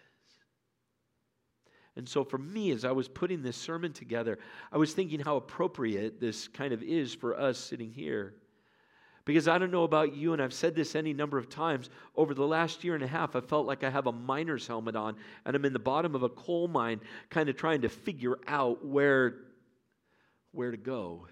And 1.96 2.08
so, 2.08 2.22
for 2.22 2.38
me, 2.38 2.70
as 2.70 2.84
I 2.84 2.92
was 2.92 3.08
putting 3.08 3.42
this 3.42 3.56
sermon 3.56 3.92
together, 3.92 4.38
I 4.70 4.78
was 4.78 4.94
thinking 4.94 5.18
how 5.18 5.36
appropriate 5.36 6.20
this 6.20 6.46
kind 6.46 6.72
of 6.72 6.82
is 6.82 7.12
for 7.12 7.38
us 7.38 7.58
sitting 7.58 7.92
here. 7.92 8.34
Because 9.24 9.48
I 9.48 9.58
don't 9.58 9.72
know 9.72 9.82
about 9.82 10.14
you, 10.14 10.32
and 10.32 10.40
I've 10.40 10.54
said 10.54 10.74
this 10.74 10.94
any 10.94 11.12
number 11.12 11.36
of 11.36 11.50
times, 11.50 11.90
over 12.16 12.34
the 12.34 12.46
last 12.46 12.84
year 12.84 12.94
and 12.94 13.02
a 13.02 13.08
half, 13.08 13.36
I 13.36 13.40
felt 13.40 13.66
like 13.66 13.84
I 13.84 13.90
have 13.90 14.06
a 14.06 14.12
miner's 14.12 14.66
helmet 14.66 14.96
on, 14.96 15.16
and 15.44 15.54
I'm 15.54 15.64
in 15.64 15.72
the 15.72 15.78
bottom 15.78 16.14
of 16.14 16.22
a 16.22 16.28
coal 16.28 16.68
mine, 16.68 17.00
kind 17.30 17.48
of 17.48 17.56
trying 17.56 17.82
to 17.82 17.88
figure 17.88 18.38
out 18.46 18.86
where, 18.86 19.34
where 20.52 20.70
to 20.70 20.76
go. 20.76 21.26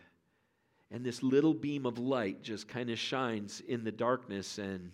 And 0.91 1.07
this 1.07 1.23
little 1.23 1.55
beam 1.55 1.87
of 1.87 1.99
light 1.99 2.43
just 2.43 2.69
kind 2.69 2.91
of 2.91 2.99
shines 2.99 3.63
in 3.67 3.83
the 3.83 3.93
darkness. 3.93 4.59
And 4.59 4.91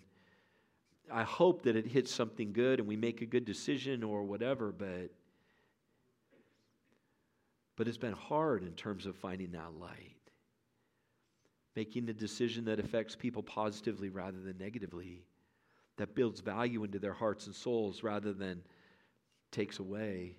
I 1.13 1.23
hope 1.23 1.63
that 1.63 1.75
it 1.75 1.85
hits 1.85 2.11
something 2.11 2.53
good 2.53 2.79
and 2.79 2.87
we 2.87 2.95
make 2.95 3.21
a 3.21 3.25
good 3.25 3.45
decision 3.45 4.03
or 4.03 4.23
whatever, 4.23 4.71
but. 4.71 5.11
But 7.75 7.87
it's 7.87 7.97
been 7.97 8.13
hard 8.13 8.63
in 8.63 8.73
terms 8.73 9.05
of 9.05 9.15
finding 9.15 9.51
that 9.51 9.73
light. 9.79 10.15
Making 11.75 12.05
the 12.05 12.13
decision 12.13 12.65
that 12.65 12.79
affects 12.79 13.15
people 13.15 13.41
positively 13.41 14.09
rather 14.09 14.39
than 14.39 14.57
negatively, 14.59 15.23
that 15.97 16.13
builds 16.13 16.39
value 16.39 16.83
into 16.83 16.99
their 16.99 17.13
hearts 17.13 17.47
and 17.47 17.55
souls 17.55 18.03
rather 18.03 18.31
than 18.33 18.61
takes 19.51 19.79
away, 19.79 20.35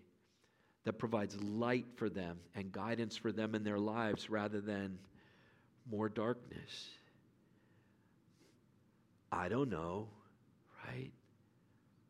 that 0.85 0.99
provides 0.99 1.41
light 1.41 1.87
for 1.97 2.09
them 2.09 2.39
and 2.55 2.71
guidance 2.71 3.17
for 3.17 3.33
them 3.33 3.55
in 3.55 3.65
their 3.65 3.79
lives 3.79 4.31
rather 4.31 4.61
than 4.61 4.99
more 5.91 6.09
darkness. 6.09 6.91
I 9.33 9.49
don't 9.49 9.71
know? 9.71 10.09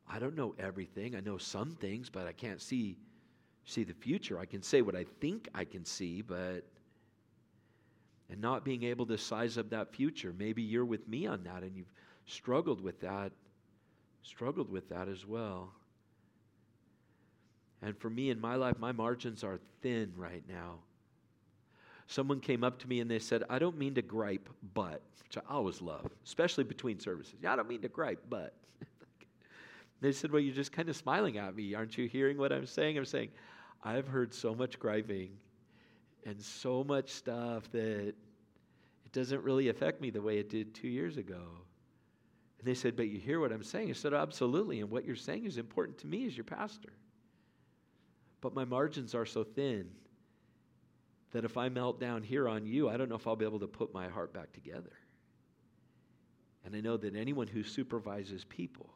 I 0.08 0.18
don't 0.18 0.36
know 0.36 0.54
everything. 0.58 1.16
I 1.16 1.20
know 1.20 1.38
some 1.38 1.76
things, 1.80 2.10
but 2.10 2.26
I 2.26 2.32
can't 2.32 2.60
see 2.60 2.96
see 3.66 3.84
the 3.84 3.94
future. 3.94 4.38
I 4.38 4.44
can 4.44 4.62
say 4.62 4.82
what 4.82 4.94
I 4.94 5.04
think 5.20 5.48
I 5.54 5.64
can 5.64 5.84
see, 5.84 6.20
but 6.22 6.64
and 8.30 8.40
not 8.40 8.64
being 8.64 8.82
able 8.84 9.06
to 9.06 9.18
size 9.18 9.58
up 9.58 9.70
that 9.70 9.92
future. 9.94 10.34
Maybe 10.38 10.62
you're 10.62 10.84
with 10.84 11.06
me 11.08 11.26
on 11.26 11.44
that 11.44 11.62
and 11.62 11.76
you've 11.76 11.92
struggled 12.26 12.80
with 12.80 13.00
that, 13.00 13.32
struggled 14.22 14.70
with 14.70 14.88
that 14.88 15.08
as 15.08 15.26
well. 15.26 15.72
And 17.82 17.96
for 17.98 18.08
me 18.08 18.30
in 18.30 18.40
my 18.40 18.54
life, 18.54 18.78
my 18.78 18.92
margins 18.92 19.44
are 19.44 19.60
thin 19.82 20.12
right 20.16 20.42
now. 20.48 20.78
Someone 22.06 22.40
came 22.40 22.64
up 22.64 22.78
to 22.80 22.88
me 22.88 23.00
and 23.00 23.10
they 23.10 23.18
said, 23.18 23.44
I 23.50 23.58
don't 23.58 23.78
mean 23.78 23.94
to 23.94 24.02
gripe, 24.02 24.48
but, 24.74 25.02
which 25.22 25.36
I 25.36 25.42
always 25.52 25.82
love, 25.82 26.10
especially 26.24 26.64
between 26.64 26.98
services. 26.98 27.34
Yeah, 27.42 27.52
I 27.52 27.56
don't 27.56 27.68
mean 27.68 27.82
to 27.82 27.88
gripe, 27.88 28.24
but. 28.28 28.54
they 30.04 30.12
said, 30.12 30.30
Well, 30.30 30.40
you're 30.40 30.54
just 30.54 30.72
kind 30.72 30.88
of 30.88 30.96
smiling 30.96 31.38
at 31.38 31.54
me. 31.54 31.74
Aren't 31.74 31.96
you 31.96 32.06
hearing 32.06 32.36
what 32.36 32.52
I'm 32.52 32.66
saying? 32.66 32.98
I'm 32.98 33.04
saying, 33.04 33.30
I've 33.82 34.06
heard 34.06 34.34
so 34.34 34.54
much 34.54 34.78
griping 34.78 35.30
and 36.26 36.40
so 36.40 36.84
much 36.84 37.10
stuff 37.10 37.70
that 37.72 38.08
it 38.08 39.12
doesn't 39.12 39.42
really 39.42 39.68
affect 39.68 40.00
me 40.00 40.10
the 40.10 40.22
way 40.22 40.38
it 40.38 40.50
did 40.50 40.74
two 40.74 40.88
years 40.88 41.16
ago. 41.16 41.42
And 42.58 42.66
they 42.66 42.74
said, 42.74 42.96
But 42.96 43.08
you 43.08 43.18
hear 43.18 43.40
what 43.40 43.52
I'm 43.52 43.62
saying? 43.62 43.90
I 43.90 43.92
said, 43.92 44.12
Absolutely. 44.12 44.80
And 44.80 44.90
what 44.90 45.04
you're 45.04 45.16
saying 45.16 45.46
is 45.46 45.56
important 45.56 45.98
to 45.98 46.06
me 46.06 46.26
as 46.26 46.36
your 46.36 46.44
pastor. 46.44 46.92
But 48.40 48.54
my 48.54 48.64
margins 48.66 49.14
are 49.14 49.24
so 49.24 49.42
thin 49.42 49.88
that 51.32 51.44
if 51.44 51.56
I 51.56 51.68
melt 51.70 51.98
down 51.98 52.22
here 52.22 52.46
on 52.46 52.66
you, 52.66 52.90
I 52.90 52.96
don't 52.96 53.08
know 53.08 53.16
if 53.16 53.26
I'll 53.26 53.36
be 53.36 53.46
able 53.46 53.60
to 53.60 53.66
put 53.66 53.94
my 53.94 54.08
heart 54.08 54.34
back 54.34 54.52
together. 54.52 54.92
And 56.64 56.76
I 56.76 56.80
know 56.80 56.96
that 56.98 57.16
anyone 57.16 57.46
who 57.46 57.62
supervises 57.62 58.44
people, 58.44 58.90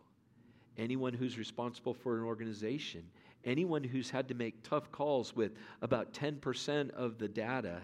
anyone 0.79 1.13
who's 1.13 1.37
responsible 1.37 1.93
for 1.93 2.17
an 2.17 2.25
organization, 2.25 3.03
anyone 3.45 3.85
who's 3.85 4.11
had 4.11 4.29
to 4.29 4.35
make 4.35 4.63
tough 4.63 4.91
calls 4.93 5.35
with 5.35 5.53
about 5.83 6.13
10% 6.13 6.91
of 6.91 7.19
the 7.19 7.29
data, 7.29 7.81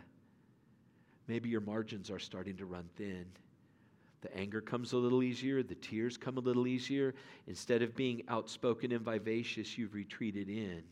maybe 1.26 1.48
your 1.48 1.60
margins 1.60 2.10
are 2.10 2.18
starting 2.18 2.56
to 2.56 2.66
run 2.66 2.88
thin. 2.96 3.26
The 4.20 4.34
anger 4.36 4.62
comes 4.62 4.94
a 4.94 4.96
little 4.96 5.22
easier, 5.22 5.62
the 5.62 5.74
tears 5.74 6.16
come 6.16 6.38
a 6.38 6.40
little 6.40 6.66
easier. 6.66 7.14
Instead 7.46 7.82
of 7.82 7.94
being 7.94 8.22
outspoken 8.28 8.92
and 8.92 9.02
vivacious, 9.02 9.76
you've 9.76 9.92
retreated 9.92 10.48
in. 10.48 10.82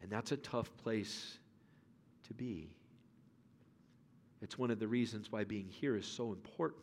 And 0.00 0.10
that's 0.10 0.32
a 0.32 0.38
tough 0.38 0.74
place 0.78 1.38
to 2.28 2.34
be. 2.34 2.70
It's 4.40 4.56
one 4.56 4.70
of 4.70 4.78
the 4.78 4.88
reasons 4.88 5.30
why 5.30 5.44
being 5.44 5.68
here 5.68 5.96
is 5.96 6.06
so 6.06 6.32
important. 6.32 6.82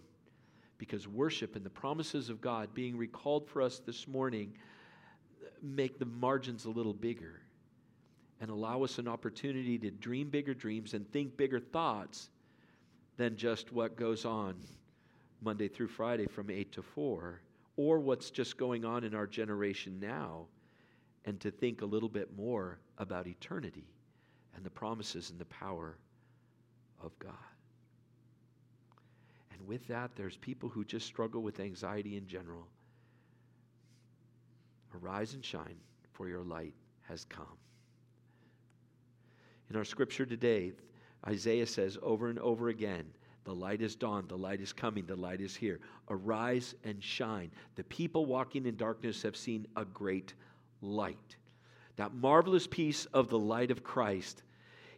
Because 0.78 1.08
worship 1.08 1.56
and 1.56 1.66
the 1.66 1.70
promises 1.70 2.30
of 2.30 2.42
God 2.42 2.74
being 2.74 2.98
recalled 2.98 3.48
for 3.48 3.62
us 3.62 3.80
this 3.80 4.08
morning 4.08 4.54
make 5.62 5.98
the 5.98 6.06
margins 6.06 6.66
a 6.66 6.70
little 6.70 6.94
bigger 6.94 7.42
and 8.40 8.50
allow 8.50 8.84
us 8.84 9.00
an 9.00 9.08
opportunity 9.08 9.78
to 9.80 9.90
dream 9.90 10.30
bigger 10.30 10.54
dreams 10.54 10.94
and 10.94 11.12
think 11.12 11.36
bigger 11.36 11.60
thoughts 11.60 12.30
than 13.18 13.36
just 13.36 13.72
what 13.72 13.96
goes 13.96 14.26
on 14.26 14.56
Monday 15.42 15.68
through 15.68 15.88
Friday 15.88 16.28
from 16.28 16.50
8 16.50 16.72
to 16.74 16.82
4 16.82 17.42
or 17.76 18.00
what's 18.00 18.30
just 18.30 18.58
going 18.58 18.86
on 18.86 19.04
in 19.04 19.16
our 19.16 19.28
generation 19.28 20.00
now 20.00 20.46
and 21.26 21.40
to 21.40 21.52
think 21.52 21.82
a 21.82 21.86
little 21.86 22.10
bit 22.10 22.36
more 22.38 22.80
about 22.98 23.28
eternity 23.28 23.86
and 24.56 24.66
the 24.66 24.70
promises 24.70 25.30
and 25.30 25.40
the 25.40 25.46
power 25.46 25.98
of 27.02 27.18
God. 27.20 27.34
With 29.68 29.86
that, 29.88 30.12
there's 30.16 30.38
people 30.38 30.70
who 30.70 30.86
just 30.86 31.06
struggle 31.06 31.44
with 31.44 31.60
anxiety 31.60 32.16
in 32.16 32.26
general. 32.26 32.66
Arise 34.96 35.34
and 35.34 35.44
shine, 35.44 35.76
for 36.14 36.30
your 36.30 36.42
light 36.42 36.74
has 37.02 37.26
come. 37.26 37.58
In 39.70 39.76
our 39.76 39.84
scripture 39.84 40.26
today, 40.26 40.72
Isaiah 41.28 41.68
says 41.68 41.98
over 42.02 42.30
and 42.30 42.40
over 42.40 42.70
again, 42.70 43.04
the 43.44 43.54
light 43.54 43.82
is 43.82 43.96
dawned, 43.98 44.30
the 44.30 44.38
light 44.38 44.62
is 44.62 44.72
coming, 44.72 45.06
the 45.06 45.18
light 45.18 45.42
is 45.42 45.56
here. 45.56 45.82
Arise 46.10 46.74
and 46.86 47.04
shine. 47.04 47.52
The 47.76 47.84
people 47.84 48.26
walking 48.26 48.66
in 48.66 48.78
darkness 48.78 49.22
have 49.24 49.36
seen 49.36 49.68
a 49.76 49.84
great 49.84 50.34
light. 50.82 51.36
That 51.98 52.14
marvelous 52.14 52.68
piece 52.68 53.06
of 53.08 53.30
the 53.30 53.40
light 53.40 53.72
of 53.72 53.84
Christ 53.84 54.44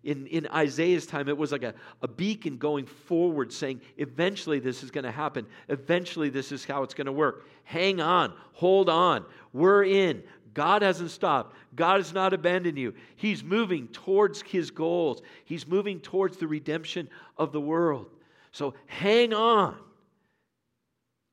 in, 0.03 0.27
in 0.27 0.47
Isaiah's 0.47 1.05
time, 1.05 1.27
it 1.27 1.37
was 1.37 1.51
like 1.51 1.63
a, 1.63 1.73
a 2.01 2.07
beacon 2.07 2.57
going 2.57 2.85
forward 2.85 3.51
saying, 3.51 3.81
eventually 3.97 4.59
this 4.59 4.83
is 4.83 4.91
going 4.91 5.03
to 5.03 5.11
happen. 5.11 5.45
Eventually 5.67 6.29
this 6.29 6.51
is 6.51 6.63
how 6.63 6.83
it's 6.83 6.93
going 6.93 7.07
to 7.07 7.11
work. 7.11 7.47
Hang 7.63 7.99
on, 7.99 8.33
hold 8.53 8.89
on. 8.89 9.25
We're 9.51 9.83
in. 9.83 10.23
God 10.53 10.81
hasn't 10.81 11.11
stopped. 11.11 11.55
God 11.75 11.97
has 11.97 12.13
not 12.13 12.33
abandoned 12.33 12.77
you. 12.77 12.93
He's 13.15 13.43
moving 13.43 13.87
towards 13.89 14.41
his 14.41 14.71
goals, 14.71 15.21
He's 15.45 15.67
moving 15.67 15.99
towards 15.99 16.37
the 16.37 16.47
redemption 16.47 17.09
of 17.37 17.51
the 17.51 17.61
world. 17.61 18.07
So 18.51 18.73
hang 18.87 19.33
on. 19.33 19.77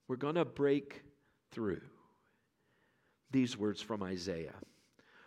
We're 0.08 0.16
going 0.16 0.35
to 0.37 0.44
break 0.44 1.02
through. 1.52 1.80
These 3.30 3.56
words 3.56 3.80
from 3.80 4.02
Isaiah. 4.02 4.54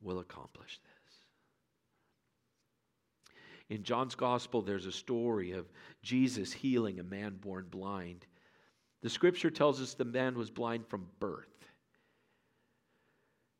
will 0.00 0.18
accomplish 0.20 0.78
this. 0.78 0.98
In 3.70 3.82
John's 3.82 4.14
gospel, 4.14 4.62
there's 4.62 4.86
a 4.86 4.92
story 4.92 5.52
of 5.52 5.66
Jesus 6.02 6.52
healing 6.52 7.00
a 7.00 7.04
man 7.04 7.36
born 7.36 7.66
blind. 7.70 8.26
The 9.02 9.10
scripture 9.10 9.50
tells 9.50 9.80
us 9.80 9.94
the 9.94 10.04
man 10.04 10.36
was 10.38 10.50
blind 10.50 10.86
from 10.86 11.06
birth. 11.20 11.46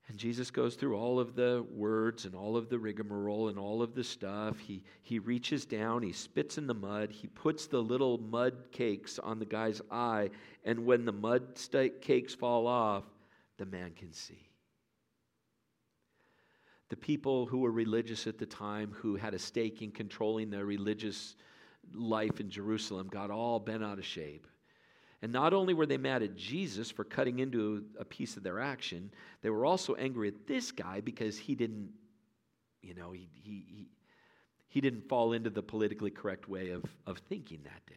And 0.09 0.17
Jesus 0.17 0.51
goes 0.51 0.75
through 0.75 0.97
all 0.97 1.21
of 1.21 1.35
the 1.35 1.67
words 1.71 2.25
and 2.25 2.35
all 2.35 2.57
of 2.57 2.71
the 2.71 2.79
rigmarole 2.79 3.49
and 3.49 3.59
all 3.59 3.83
of 3.83 3.95
the 3.95 4.03
stuff. 4.03 4.59
He, 4.59 4.83
he 5.03 5.19
reaches 5.19 5.67
down, 5.67 6.03
he 6.03 6.13
spits 6.13 6.57
in 6.57 6.67
the 6.67 6.73
mud, 6.73 7.11
he 7.11 7.27
puts 7.27 7.67
the 7.67 7.83
little 7.83 8.17
mud 8.17 8.55
cakes 8.73 9.19
on 9.19 9.39
the 9.39 9.45
guy's 9.45 9.83
eye, 9.91 10.31
and 10.65 10.87
when 10.87 11.05
the 11.05 11.13
mud 11.13 11.59
cakes 12.01 12.35
fall 12.35 12.67
off, 12.67 13.05
the 13.59 13.67
man 13.67 13.93
can 13.95 14.15
see 14.15 14.48
the 16.89 16.97
people 16.97 17.47
who 17.47 17.59
were 17.59 17.71
religious 17.71 18.27
at 18.27 18.39
the 18.39 18.47
time, 18.47 18.93
who 18.97 19.17
had 19.17 19.35
a 19.35 19.39
stake 19.39 19.83
in 19.83 19.91
controlling 19.91 20.51
their 20.51 20.65
religious 20.65 21.37
life 21.95 22.41
in 22.41 22.51
Jerusalem, 22.51 23.09
got 23.09 23.31
all 23.31 23.59
bent 23.59 23.85
out 23.85 23.99
of 23.99 24.05
shape. 24.05 24.47
And 25.21 25.33
not 25.33 25.53
only 25.53 25.75
were 25.75 25.87
they 25.87 25.99
mad 25.99 26.23
at 26.23 26.37
Jesus 26.37 26.91
for 26.91 27.05
cutting 27.05 27.41
into 27.41 27.85
a 27.99 28.05
piece 28.05 28.37
of 28.37 28.43
their 28.43 28.61
action, 28.61 29.11
they 29.43 29.51
were 29.51 29.67
also 29.67 29.95
angry 29.95 30.29
at 30.29 30.47
this 30.47 30.71
guy 30.71 31.01
because 31.01 31.37
he 31.37 31.55
didn't, 31.55 31.91
you 32.83 32.95
know, 32.95 33.11
he, 33.11 33.29
he, 33.35 33.65
he, 33.67 33.89
he 34.69 34.81
didn't 34.81 35.09
fall 35.09 35.33
into 35.33 35.51
the 35.51 35.63
politically 35.63 36.11
correct 36.11 36.49
way 36.49 36.71
of, 36.71 36.85
of 37.07 37.19
thinking 37.29 37.61
that 37.65 37.85
day. 37.87 37.95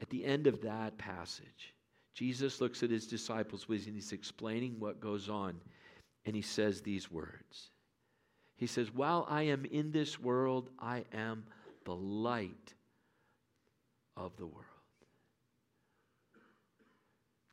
At 0.00 0.08
the 0.10 0.24
end 0.24 0.46
of 0.46 0.62
that 0.62 0.96
passage, 0.98 1.74
Jesus 2.14 2.60
looks 2.60 2.82
at 2.82 2.90
his 2.90 3.06
disciples 3.06 3.66
and 3.68 3.94
he's 3.94 4.12
explaining 4.12 4.80
what 4.80 5.00
goes 5.00 5.28
on 5.28 5.60
and 6.24 6.36
he 6.36 6.42
says 6.42 6.80
these 6.80 7.10
words 7.10 7.70
He 8.56 8.66
says, 8.66 8.92
While 8.92 9.26
I 9.28 9.42
am 9.42 9.64
in 9.64 9.92
this 9.92 10.20
world, 10.20 10.70
I 10.78 11.04
am 11.12 11.44
the 11.84 11.94
light 11.96 12.74
of 14.16 14.36
the 14.36 14.46
world. 14.46 14.66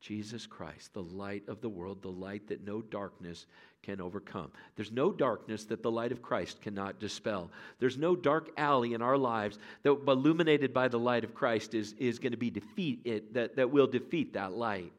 Jesus 0.02 0.48
Christ, 0.48 0.94
the 0.94 1.04
light 1.04 1.44
of 1.48 1.62
the 1.62 1.70
world, 1.70 2.02
the 2.02 2.08
light 2.08 2.48
that 2.48 2.66
no 2.66 2.82
darkness 2.82 3.46
can 3.84 4.02
overcome. 4.02 4.52
There's 4.76 4.92
no 4.92 5.12
darkness 5.12 5.66
that 5.66 5.84
the 5.84 5.92
light 5.92 6.12
of 6.12 6.22
Christ 6.22 6.62
cannot 6.62 7.00
dispel. 7.00 7.52
There's 7.80 7.98
no 7.98 8.16
dark 8.16 8.50
alley 8.58 8.94
in 8.94 9.02
our 9.02 9.18
lives 9.18 9.60
that, 9.84 9.92
illuminated 10.08 10.74
by 10.74 10.88
the 10.88 11.00
light 11.00 11.24
of 11.24 11.36
Christ, 11.36 11.74
is, 11.74 11.94
is 12.00 12.18
going 12.18 12.32
to 12.32 12.38
be 12.38 12.50
defeat 12.50 13.02
it, 13.04 13.34
that, 13.34 13.56
that 13.58 13.72
will 13.72 13.88
defeat 13.88 14.34
that 14.34 14.54
light. 14.54 14.92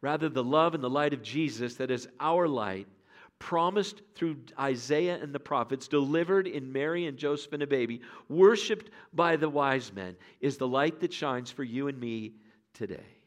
Rather, 0.00 0.28
the 0.28 0.44
love 0.44 0.74
and 0.74 0.82
the 0.82 0.90
light 0.90 1.14
of 1.14 1.22
Jesus, 1.22 1.76
that 1.76 1.90
is 1.90 2.08
our 2.18 2.48
light, 2.48 2.88
promised 3.42 4.02
through 4.14 4.36
Isaiah 4.56 5.18
and 5.20 5.34
the 5.34 5.40
prophets, 5.40 5.88
delivered 5.88 6.46
in 6.46 6.72
Mary 6.72 7.06
and 7.06 7.18
Joseph 7.18 7.52
and 7.52 7.62
a 7.64 7.66
baby, 7.66 8.00
worshiped 8.28 8.88
by 9.12 9.34
the 9.34 9.48
wise 9.48 9.92
men, 9.92 10.14
is 10.40 10.58
the 10.58 10.68
light 10.68 11.00
that 11.00 11.12
shines 11.12 11.50
for 11.50 11.64
you 11.64 11.88
and 11.88 11.98
me 11.98 12.34
today. 12.72 13.18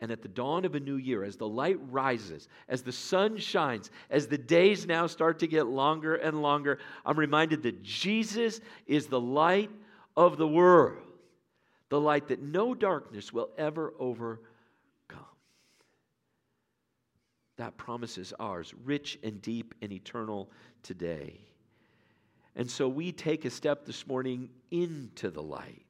And 0.00 0.10
at 0.10 0.20
the 0.20 0.26
dawn 0.26 0.64
of 0.64 0.74
a 0.74 0.80
new 0.80 0.96
year, 0.96 1.22
as 1.22 1.36
the 1.36 1.46
light 1.46 1.78
rises, 1.92 2.48
as 2.68 2.82
the 2.82 2.90
sun 2.90 3.38
shines, 3.38 3.92
as 4.10 4.26
the 4.26 4.36
days 4.36 4.84
now 4.84 5.06
start 5.06 5.38
to 5.38 5.46
get 5.46 5.68
longer 5.68 6.16
and 6.16 6.42
longer, 6.42 6.80
I'm 7.06 7.16
reminded 7.16 7.62
that 7.62 7.84
Jesus 7.84 8.60
is 8.88 9.06
the 9.06 9.20
light 9.20 9.70
of 10.16 10.38
the 10.38 10.48
world, 10.48 11.06
the 11.88 12.00
light 12.00 12.26
that 12.28 12.42
no 12.42 12.74
darkness 12.74 13.32
will 13.32 13.50
ever 13.56 13.94
overcome. 14.00 14.51
That 17.62 17.76
promise 17.76 18.18
is 18.18 18.34
ours, 18.40 18.74
rich 18.84 19.20
and 19.22 19.40
deep 19.40 19.72
and 19.80 19.92
eternal 19.92 20.50
today. 20.82 21.38
And 22.56 22.68
so 22.68 22.88
we 22.88 23.12
take 23.12 23.44
a 23.44 23.50
step 23.50 23.86
this 23.86 24.04
morning 24.04 24.50
into 24.72 25.30
the 25.30 25.44
light. 25.44 25.84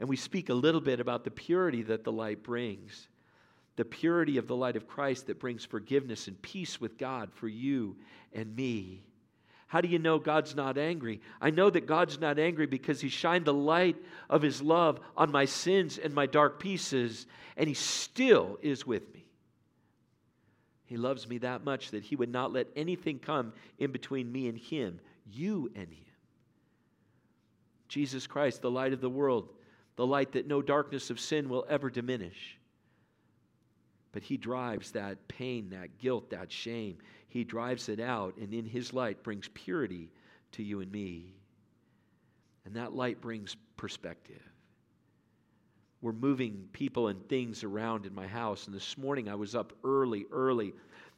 And 0.00 0.08
we 0.08 0.16
speak 0.16 0.48
a 0.48 0.54
little 0.54 0.80
bit 0.80 0.98
about 0.98 1.22
the 1.22 1.30
purity 1.30 1.82
that 1.82 2.02
the 2.02 2.10
light 2.10 2.42
brings. 2.42 3.06
The 3.76 3.84
purity 3.84 4.36
of 4.36 4.48
the 4.48 4.56
light 4.56 4.74
of 4.74 4.88
Christ 4.88 5.28
that 5.28 5.38
brings 5.38 5.64
forgiveness 5.64 6.26
and 6.26 6.42
peace 6.42 6.80
with 6.80 6.98
God 6.98 7.32
for 7.32 7.46
you 7.46 7.94
and 8.32 8.56
me. 8.56 9.04
How 9.68 9.80
do 9.80 9.86
you 9.86 10.00
know 10.00 10.18
God's 10.18 10.56
not 10.56 10.76
angry? 10.76 11.20
I 11.40 11.50
know 11.50 11.70
that 11.70 11.86
God's 11.86 12.18
not 12.18 12.40
angry 12.40 12.66
because 12.66 13.00
He 13.00 13.10
shined 13.10 13.44
the 13.44 13.54
light 13.54 13.96
of 14.28 14.42
His 14.42 14.60
love 14.60 14.98
on 15.16 15.30
my 15.30 15.44
sins 15.44 15.98
and 15.98 16.12
my 16.12 16.26
dark 16.26 16.58
pieces, 16.58 17.28
and 17.56 17.68
He 17.68 17.74
still 17.74 18.58
is 18.60 18.84
with 18.84 19.14
me. 19.14 19.15
He 20.86 20.96
loves 20.96 21.28
me 21.28 21.38
that 21.38 21.64
much 21.64 21.90
that 21.90 22.04
He 22.04 22.16
would 22.16 22.30
not 22.30 22.52
let 22.52 22.68
anything 22.74 23.18
come 23.18 23.52
in 23.78 23.92
between 23.92 24.32
me 24.32 24.48
and 24.48 24.56
Him, 24.56 25.00
you 25.30 25.70
and 25.74 25.88
Him. 25.88 26.04
Jesus 27.88 28.26
Christ, 28.26 28.62
the 28.62 28.70
light 28.70 28.92
of 28.92 29.00
the 29.00 29.10
world, 29.10 29.48
the 29.96 30.06
light 30.06 30.32
that 30.32 30.46
no 30.46 30.62
darkness 30.62 31.10
of 31.10 31.20
sin 31.20 31.48
will 31.48 31.66
ever 31.68 31.90
diminish. 31.90 32.58
But 34.12 34.22
he 34.22 34.36
drives 34.36 34.92
that 34.92 35.28
pain, 35.28 35.70
that 35.70 35.98
guilt, 35.98 36.30
that 36.30 36.50
shame, 36.50 36.98
he 37.28 37.44
drives 37.44 37.88
it 37.88 38.00
out, 38.00 38.36
and 38.38 38.54
in 38.54 38.64
his 38.64 38.92
light 38.92 39.22
brings 39.22 39.48
purity 39.52 40.10
to 40.52 40.62
you 40.62 40.80
and 40.80 40.90
me. 40.90 41.34
And 42.64 42.74
that 42.76 42.94
light 42.94 43.20
brings 43.20 43.56
perspective. 43.76 44.42
We're 46.02 46.12
moving 46.12 46.68
people 46.72 47.08
and 47.08 47.26
things 47.28 47.64
around 47.64 48.06
in 48.06 48.14
my 48.14 48.26
house, 48.26 48.66
and 48.66 48.74
this 48.74 48.98
morning 48.98 49.28
I 49.28 49.34
was 49.34 49.54
up 49.54 49.72
early, 49.82 50.26
early, 50.30 50.72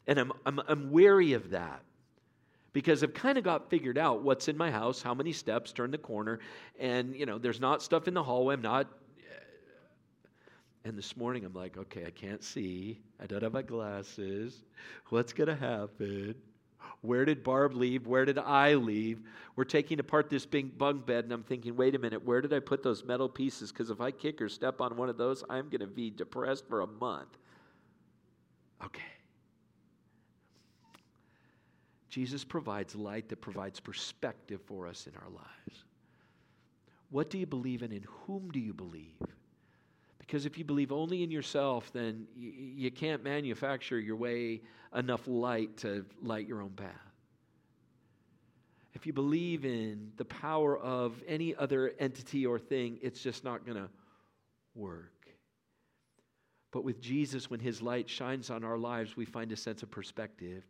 and 0.06 0.18
I'm, 0.18 0.32
I'm, 0.46 0.60
I'm 0.68 0.90
wary 0.90 1.32
of 1.32 1.50
that 1.50 1.82
because 2.72 3.02
I've 3.02 3.14
kind 3.14 3.38
of 3.38 3.44
got 3.44 3.70
figured 3.70 3.98
out 3.98 4.22
what's 4.22 4.48
in 4.48 4.56
my 4.56 4.70
house, 4.70 5.02
how 5.02 5.14
many 5.14 5.32
steps, 5.32 5.72
turn 5.72 5.90
the 5.90 5.98
corner, 5.98 6.38
and 6.78 7.14
you 7.14 7.26
know, 7.26 7.38
there's 7.38 7.60
not 7.60 7.82
stuff 7.82 8.08
in 8.08 8.14
the 8.14 8.22
hallway. 8.22 8.54
I'm 8.54 8.62
not. 8.62 8.88
And 10.84 10.96
this 10.96 11.16
morning 11.16 11.44
I'm 11.44 11.52
like, 11.52 11.76
okay, 11.76 12.06
I 12.06 12.10
can't 12.10 12.42
see. 12.42 13.00
I 13.20 13.26
don't 13.26 13.42
have 13.42 13.52
my 13.52 13.62
glasses. 13.62 14.62
What's 15.08 15.32
going 15.32 15.48
to 15.48 15.56
happen? 15.56 16.36
Where 17.00 17.24
did 17.24 17.44
Barb 17.44 17.74
leave? 17.74 18.06
Where 18.06 18.24
did 18.24 18.38
I 18.38 18.74
leave? 18.74 19.20
We're 19.56 19.64
taking 19.64 20.00
apart 20.00 20.30
this 20.30 20.46
big 20.46 20.76
bunk 20.76 21.06
bed, 21.06 21.24
and 21.24 21.32
I'm 21.32 21.42
thinking, 21.42 21.76
wait 21.76 21.94
a 21.94 21.98
minute, 21.98 22.24
where 22.24 22.40
did 22.40 22.52
I 22.52 22.60
put 22.60 22.82
those 22.82 23.04
metal 23.04 23.28
pieces? 23.28 23.70
Because 23.70 23.90
if 23.90 24.00
I 24.00 24.10
kick 24.10 24.40
or 24.40 24.48
step 24.48 24.80
on 24.80 24.96
one 24.96 25.08
of 25.08 25.16
those, 25.16 25.44
I'm 25.48 25.68
going 25.68 25.80
to 25.80 25.86
be 25.86 26.10
depressed 26.10 26.68
for 26.68 26.80
a 26.80 26.86
month. 26.86 27.36
Okay. 28.84 29.02
Jesus 32.08 32.44
provides 32.44 32.94
light 32.94 33.28
that 33.28 33.40
provides 33.40 33.80
perspective 33.80 34.60
for 34.66 34.86
us 34.86 35.06
in 35.06 35.14
our 35.16 35.30
lives. 35.30 35.84
What 37.10 37.30
do 37.30 37.38
you 37.38 37.46
believe 37.46 37.82
in? 37.82 37.92
In 37.92 38.04
whom 38.06 38.50
do 38.50 38.58
you 38.58 38.74
believe? 38.74 39.16
Because 40.28 40.44
if 40.44 40.58
you 40.58 40.64
believe 40.64 40.92
only 40.92 41.22
in 41.22 41.30
yourself, 41.30 41.90
then 41.94 42.26
you 42.36 42.90
can't 42.90 43.24
manufacture 43.24 43.98
your 43.98 44.16
way 44.16 44.60
enough 44.94 45.26
light 45.26 45.78
to 45.78 46.04
light 46.20 46.46
your 46.46 46.60
own 46.60 46.72
path. 46.72 46.92
If 48.92 49.06
you 49.06 49.14
believe 49.14 49.64
in 49.64 50.12
the 50.18 50.26
power 50.26 50.76
of 50.78 51.14
any 51.26 51.56
other 51.56 51.94
entity 51.98 52.44
or 52.44 52.58
thing, 52.58 52.98
it's 53.00 53.22
just 53.22 53.42
not 53.42 53.64
going 53.64 53.78
to 53.78 53.88
work. 54.74 55.30
But 56.72 56.84
with 56.84 57.00
Jesus, 57.00 57.48
when 57.48 57.60
his 57.60 57.80
light 57.80 58.10
shines 58.10 58.50
on 58.50 58.64
our 58.64 58.76
lives, 58.76 59.16
we 59.16 59.24
find 59.24 59.50
a 59.50 59.56
sense 59.56 59.82
of 59.82 59.90
perspective 59.90 60.62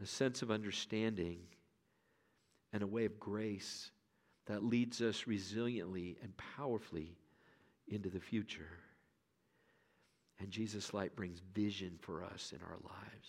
a 0.00 0.06
sense 0.06 0.42
of 0.42 0.50
understanding, 0.50 1.38
and 2.72 2.82
a 2.82 2.86
way 2.86 3.04
of 3.04 3.20
grace 3.20 3.92
that 4.46 4.64
leads 4.64 5.00
us 5.00 5.24
resiliently 5.28 6.16
and 6.22 6.32
powerfully 6.56 7.16
into 7.88 8.08
the 8.08 8.20
future. 8.20 8.78
And 10.38 10.50
Jesus' 10.50 10.92
light 10.92 11.14
brings 11.14 11.40
vision 11.54 11.98
for 12.00 12.24
us 12.24 12.52
in 12.54 12.60
our 12.62 12.78
lives, 12.82 13.28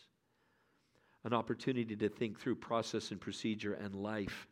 an 1.23 1.33
opportunity 1.33 1.95
to 1.95 2.09
think 2.09 2.39
through 2.39 2.55
process 2.55 3.11
and 3.11 3.21
procedure 3.21 3.73
and 3.73 3.93
life 3.95 4.47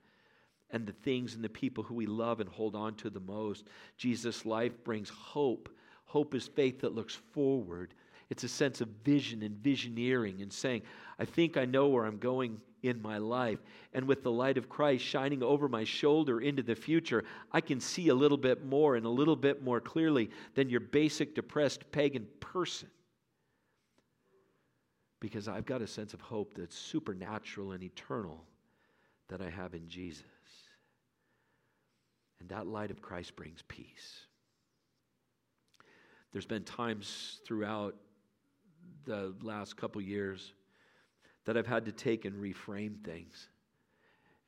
and 0.70 0.86
the 0.86 0.94
things 0.94 1.36
and 1.36 1.44
the 1.44 1.50
people 1.50 1.84
who 1.84 1.96
we 1.96 2.06
love 2.06 2.40
and 2.40 2.50
hold 2.50 2.76
on 2.76 2.96
to 2.96 3.10
the 3.10 3.20
most. 3.20 3.66
Jesus' 3.98 4.46
life 4.46 4.84
brings 4.84 5.10
hope. 5.10 5.70
Hope 6.06 6.34
is 6.34 6.48
faith 6.48 6.82
that 6.82 6.96
looks 6.96 7.16
forward 7.16 7.94
it's 8.32 8.46
a 8.46 8.48
sense 8.48 8.80
of 8.80 8.88
vision 9.04 9.44
and 9.44 9.62
visioneering 9.62 10.42
and 10.42 10.52
saying, 10.52 10.84
I 11.20 11.26
think 11.26 11.58
I 11.58 11.66
know 11.66 11.90
where 11.90 12.06
I'm 12.06 12.18
going 12.18 12.62
in 12.82 13.02
my 13.02 13.18
life. 13.18 13.60
And 13.94 14.08
with 14.08 14.24
the 14.24 14.32
light 14.32 14.58
of 14.58 14.70
Christ 14.70 15.04
shining 15.04 15.44
over 15.44 15.68
my 15.68 15.84
shoulder 15.84 16.40
into 16.40 16.64
the 16.64 16.74
future, 16.74 17.26
I 17.52 17.60
can 17.60 17.82
see 17.82 18.08
a 18.08 18.16
little 18.16 18.38
bit 18.38 18.66
more 18.66 18.96
and 18.96 19.06
a 19.06 19.10
little 19.10 19.36
bit 19.36 19.62
more 19.62 19.82
clearly 19.82 20.30
than 20.56 20.70
your 20.70 20.80
basic 20.80 21.36
depressed 21.36 21.92
pagan 21.92 22.26
person. 22.40 22.88
Because 25.20 25.50
I've 25.50 25.66
got 25.66 25.82
a 25.82 25.88
sense 25.88 26.14
of 26.14 26.22
hope 26.22 26.54
that's 26.56 26.78
supernatural 26.78 27.74
and 27.74 27.84
eternal 27.84 28.46
that 29.28 29.42
I 29.42 29.50
have 29.50 29.74
in 29.74 29.90
Jesus. 29.90 30.24
And 32.40 32.48
that 32.48 32.66
light 32.66 32.92
of 32.92 33.02
Christ 33.02 33.36
brings 33.36 33.62
peace. 33.68 34.22
There's 36.32 36.46
been 36.46 36.64
times 36.64 37.42
throughout 37.46 37.94
the 39.06 39.34
last 39.42 39.78
couple 39.78 40.02
years 40.02 40.54
that 41.46 41.58
I've 41.58 41.68
had 41.68 41.86
to 41.86 41.92
take 41.92 42.26
and 42.26 42.36
reframe 42.36 43.04
things. 43.04 43.50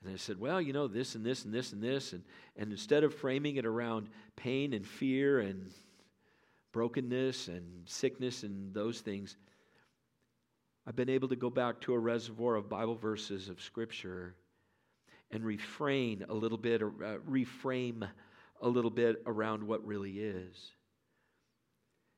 And 0.04 0.14
I 0.14 0.18
said, 0.18 0.40
well, 0.40 0.62
you 0.62 0.74
know, 0.74 0.88
this 0.88 1.16
and 1.16 1.26
this 1.26 1.46
and 1.46 1.54
this 1.54 1.72
and 1.72 1.82
this. 1.82 2.14
And, 2.14 2.24
and 2.58 2.72
instead 2.72 3.04
of 3.04 3.14
framing 3.14 3.56
it 3.56 3.66
around 3.66 4.10
pain 4.36 4.74
and 4.74 4.86
fear 4.86 5.40
and 5.40 5.72
brokenness 6.72 7.48
and 7.48 7.88
sickness 7.88 8.44
and 8.44 8.74
those 8.74 9.00
things, 9.00 9.38
I've 10.86 10.96
been 10.96 11.10
able 11.10 11.30
to 11.30 11.38
go 11.38 11.50
back 11.50 11.80
to 11.82 11.94
a 11.94 12.00
reservoir 12.00 12.56
of 12.56 12.68
Bible 12.68 12.96
verses 12.96 13.48
of 13.48 13.62
Scripture 13.62 14.36
and 15.32 15.44
refrain 15.44 16.26
a 16.28 16.34
little 16.34 16.58
bit, 16.58 16.82
or 16.82 16.90
uh, 17.04 17.18
reframe 17.30 18.08
a 18.62 18.68
little 18.68 18.92
bit 18.92 19.22
around 19.26 19.64
what 19.64 19.86
really 19.86 20.20
is. 20.20 20.72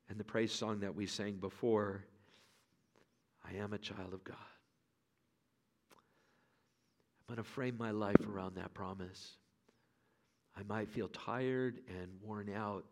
And 0.10 0.20
the 0.20 0.24
praise 0.24 0.52
song 0.52 0.80
that 0.80 0.96
we 0.96 1.06
sang 1.06 1.36
before 1.36 2.06
I 3.48 3.58
am 3.58 3.74
a 3.74 3.78
child 3.78 4.14
of 4.14 4.24
God. 4.24 4.36
I'm 7.28 7.36
going 7.36 7.44
to 7.44 7.50
frame 7.50 7.76
my 7.78 7.92
life 7.92 8.28
around 8.28 8.56
that 8.56 8.74
promise. 8.74 9.38
I 10.58 10.62
might 10.64 10.90
feel 10.90 11.08
tired 11.10 11.80
and 11.88 12.10
worn 12.22 12.52
out, 12.54 12.86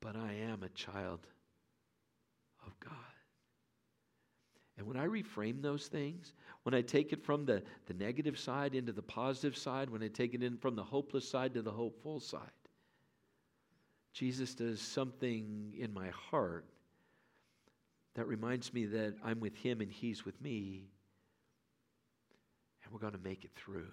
but 0.00 0.16
I 0.16 0.34
am 0.50 0.62
a 0.62 0.68
child 0.70 1.20
of 2.66 2.78
God. 2.80 2.92
And 4.76 4.86
when 4.86 4.96
I 4.96 5.06
reframe 5.06 5.60
those 5.60 5.88
things, 5.88 6.34
when 6.62 6.74
I 6.74 6.82
take 6.82 7.12
it 7.12 7.24
from 7.24 7.44
the, 7.44 7.62
the 7.86 7.94
negative 7.94 8.38
side 8.38 8.76
into 8.76 8.92
the 8.92 9.02
positive 9.02 9.56
side, 9.56 9.90
when 9.90 10.02
I 10.02 10.08
take 10.08 10.34
it 10.34 10.42
in 10.42 10.56
from 10.56 10.76
the 10.76 10.84
hopeless 10.84 11.28
side 11.28 11.54
to 11.54 11.62
the 11.62 11.72
hopeful 11.72 12.20
side, 12.20 12.42
Jesus 14.12 14.54
does 14.54 14.80
something 14.80 15.74
in 15.76 15.92
my 15.92 16.08
heart 16.10 16.64
that 18.18 18.26
reminds 18.26 18.74
me 18.74 18.84
that 18.84 19.14
I'm 19.24 19.38
with 19.38 19.54
Him 19.54 19.80
and 19.80 19.92
He's 19.92 20.24
with 20.24 20.40
me, 20.42 20.88
and 22.82 22.92
we're 22.92 22.98
going 22.98 23.12
to 23.12 23.18
make 23.22 23.44
it 23.44 23.52
through. 23.54 23.92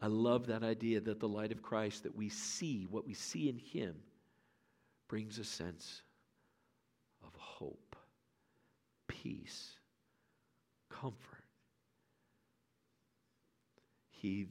I 0.00 0.06
love 0.06 0.46
that 0.46 0.62
idea 0.62 1.00
that 1.00 1.18
the 1.18 1.28
light 1.28 1.50
of 1.50 1.62
Christ, 1.62 2.04
that 2.04 2.14
we 2.14 2.28
see, 2.28 2.86
what 2.88 3.04
we 3.04 3.12
see 3.12 3.48
in 3.48 3.58
Him, 3.58 3.96
brings 5.08 5.40
a 5.40 5.44
sense 5.44 6.02
of 7.26 7.34
hope, 7.34 7.96
peace, 9.08 9.72
comfort. 10.90 11.42
He, 14.10 14.46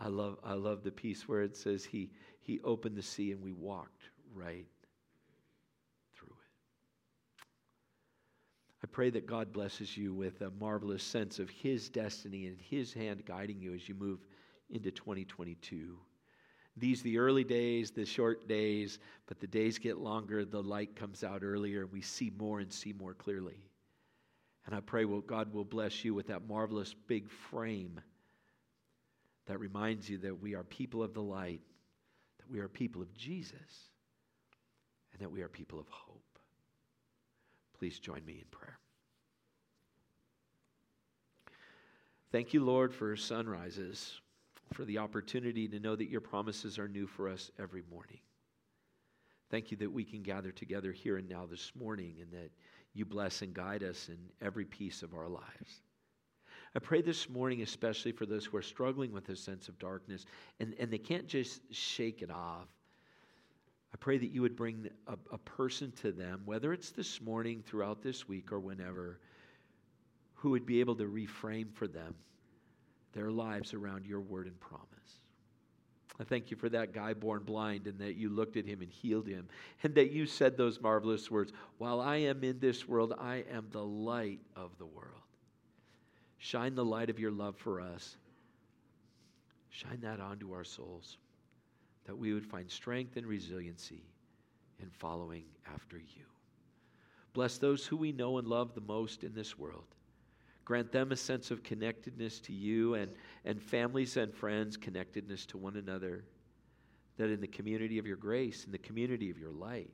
I 0.00 0.08
love, 0.08 0.38
I 0.42 0.54
love 0.54 0.84
the 0.84 0.90
piece 0.90 1.28
where 1.28 1.42
it 1.42 1.54
says 1.54 1.84
he, 1.84 2.08
he 2.40 2.60
opened 2.64 2.96
the 2.96 3.02
sea 3.02 3.32
and 3.32 3.42
we 3.42 3.52
walked 3.52 4.04
right 4.34 4.64
through 6.14 6.28
it. 6.30 6.36
I 8.86 8.88
pray 8.88 9.10
that 9.10 9.26
God 9.26 9.52
blesses 9.52 9.96
you 9.96 10.14
with 10.14 10.42
a 10.42 10.52
marvelous 10.60 11.02
sense 11.02 11.40
of 11.40 11.50
His 11.50 11.88
destiny 11.88 12.46
and 12.46 12.56
His 12.60 12.92
hand 12.92 13.24
guiding 13.26 13.60
you 13.60 13.74
as 13.74 13.88
you 13.88 13.96
move 13.96 14.20
into 14.70 14.92
2022. 14.92 15.98
These 16.76 17.02
the 17.02 17.18
early 17.18 17.42
days, 17.42 17.90
the 17.90 18.06
short 18.06 18.46
days, 18.46 19.00
but 19.26 19.40
the 19.40 19.46
days 19.48 19.80
get 19.80 19.98
longer, 19.98 20.44
the 20.44 20.62
light 20.62 20.94
comes 20.94 21.24
out 21.24 21.42
earlier, 21.42 21.82
and 21.82 21.90
we 21.90 22.00
see 22.00 22.30
more 22.38 22.60
and 22.60 22.72
see 22.72 22.92
more 22.92 23.12
clearly. 23.12 23.58
And 24.66 24.74
I 24.74 24.78
pray 24.78 25.04
well, 25.04 25.20
God 25.20 25.52
will 25.52 25.64
bless 25.64 26.04
you 26.04 26.14
with 26.14 26.28
that 26.28 26.46
marvelous 26.46 26.94
big 27.08 27.28
frame 27.28 28.00
that 29.46 29.58
reminds 29.58 30.08
you 30.08 30.18
that 30.18 30.40
we 30.40 30.54
are 30.54 30.62
people 30.62 31.02
of 31.02 31.12
the 31.12 31.22
light, 31.22 31.60
that 32.38 32.48
we 32.48 32.60
are 32.60 32.68
people 32.68 33.02
of 33.02 33.12
Jesus, 33.14 33.90
and 35.12 35.20
that 35.20 35.32
we 35.32 35.42
are 35.42 35.48
people 35.48 35.80
of 35.80 35.88
hope. 35.88 36.35
Please 37.78 37.98
join 37.98 38.24
me 38.24 38.34
in 38.34 38.46
prayer. 38.50 38.78
Thank 42.32 42.52
you, 42.52 42.64
Lord, 42.64 42.92
for 42.92 43.16
sunrises, 43.16 44.20
for 44.72 44.84
the 44.84 44.98
opportunity 44.98 45.68
to 45.68 45.78
know 45.78 45.94
that 45.96 46.10
your 46.10 46.20
promises 46.20 46.78
are 46.78 46.88
new 46.88 47.06
for 47.06 47.28
us 47.28 47.50
every 47.58 47.82
morning. 47.90 48.18
Thank 49.50 49.70
you 49.70 49.76
that 49.78 49.92
we 49.92 50.04
can 50.04 50.22
gather 50.22 50.50
together 50.50 50.90
here 50.90 51.18
and 51.18 51.28
now 51.28 51.46
this 51.46 51.72
morning 51.78 52.16
and 52.20 52.32
that 52.32 52.50
you 52.94 53.04
bless 53.04 53.42
and 53.42 53.54
guide 53.54 53.82
us 53.82 54.08
in 54.08 54.18
every 54.40 54.64
piece 54.64 55.02
of 55.02 55.14
our 55.14 55.28
lives. 55.28 55.82
I 56.74 56.78
pray 56.78 57.00
this 57.00 57.30
morning, 57.30 57.62
especially 57.62 58.12
for 58.12 58.26
those 58.26 58.44
who 58.44 58.56
are 58.56 58.62
struggling 58.62 59.12
with 59.12 59.28
a 59.28 59.36
sense 59.36 59.68
of 59.68 59.78
darkness 59.78 60.26
and, 60.60 60.74
and 60.78 60.90
they 60.90 60.98
can't 60.98 61.26
just 61.26 61.62
shake 61.72 62.22
it 62.22 62.30
off. 62.30 62.68
I 63.92 63.96
pray 63.98 64.18
that 64.18 64.30
you 64.30 64.42
would 64.42 64.56
bring 64.56 64.88
a, 65.06 65.16
a 65.32 65.38
person 65.38 65.92
to 66.02 66.12
them, 66.12 66.42
whether 66.44 66.72
it's 66.72 66.90
this 66.90 67.20
morning, 67.20 67.62
throughout 67.66 68.02
this 68.02 68.28
week, 68.28 68.52
or 68.52 68.60
whenever, 68.60 69.20
who 70.34 70.50
would 70.50 70.66
be 70.66 70.80
able 70.80 70.94
to 70.96 71.04
reframe 71.04 71.72
for 71.72 71.86
them 71.86 72.14
their 73.12 73.30
lives 73.30 73.72
around 73.72 74.06
your 74.06 74.20
word 74.20 74.46
and 74.46 74.60
promise. 74.60 74.86
I 76.18 76.24
thank 76.24 76.50
you 76.50 76.56
for 76.56 76.68
that 76.70 76.92
guy 76.92 77.14
born 77.14 77.42
blind 77.42 77.86
and 77.86 77.98
that 77.98 78.16
you 78.16 78.30
looked 78.30 78.56
at 78.56 78.64
him 78.64 78.80
and 78.80 78.90
healed 78.90 79.26
him, 79.26 79.48
and 79.82 79.94
that 79.94 80.12
you 80.12 80.26
said 80.26 80.56
those 80.56 80.80
marvelous 80.80 81.30
words 81.30 81.52
While 81.78 82.00
I 82.00 82.16
am 82.16 82.42
in 82.42 82.58
this 82.58 82.88
world, 82.88 83.14
I 83.18 83.44
am 83.50 83.66
the 83.70 83.84
light 83.84 84.40
of 84.54 84.76
the 84.78 84.86
world. 84.86 85.12
Shine 86.38 86.74
the 86.74 86.84
light 86.84 87.10
of 87.10 87.18
your 87.18 87.32
love 87.32 87.56
for 87.56 87.80
us. 87.80 88.16
Shine 89.70 90.00
that 90.00 90.20
onto 90.20 90.52
our 90.52 90.64
souls, 90.64 91.18
that 92.06 92.16
we 92.16 92.32
would 92.32 92.46
find 92.46 92.70
strength 92.70 93.16
and 93.16 93.26
resiliency 93.26 94.04
in 94.80 94.88
following 94.90 95.44
after 95.72 95.98
you. 95.98 96.24
Bless 97.32 97.58
those 97.58 97.84
who 97.84 97.96
we 97.96 98.12
know 98.12 98.38
and 98.38 98.48
love 98.48 98.74
the 98.74 98.80
most 98.80 99.24
in 99.24 99.34
this 99.34 99.58
world. 99.58 99.84
Grant 100.64 100.90
them 100.90 101.12
a 101.12 101.16
sense 101.16 101.50
of 101.50 101.62
connectedness 101.62 102.40
to 102.40 102.52
you 102.52 102.94
and, 102.94 103.12
and 103.44 103.62
families 103.62 104.16
and 104.16 104.34
friends, 104.34 104.76
connectedness 104.76 105.46
to 105.46 105.58
one 105.58 105.76
another. 105.76 106.24
That 107.18 107.30
in 107.30 107.40
the 107.40 107.46
community 107.46 107.98
of 107.98 108.06
your 108.06 108.16
grace, 108.16 108.64
in 108.64 108.72
the 108.72 108.78
community 108.78 109.30
of 109.30 109.38
your 109.38 109.52
light, 109.52 109.92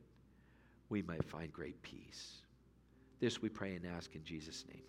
we 0.89 1.03
might 1.03 1.25
find 1.25 1.53
great 1.53 1.81
peace. 1.83 2.43
This 3.21 3.43
we 3.43 3.49
pray 3.49 3.75
and 3.75 3.87
ask 3.87 4.15
in 4.15 4.25
Jesus' 4.25 4.65
name. 4.73 4.83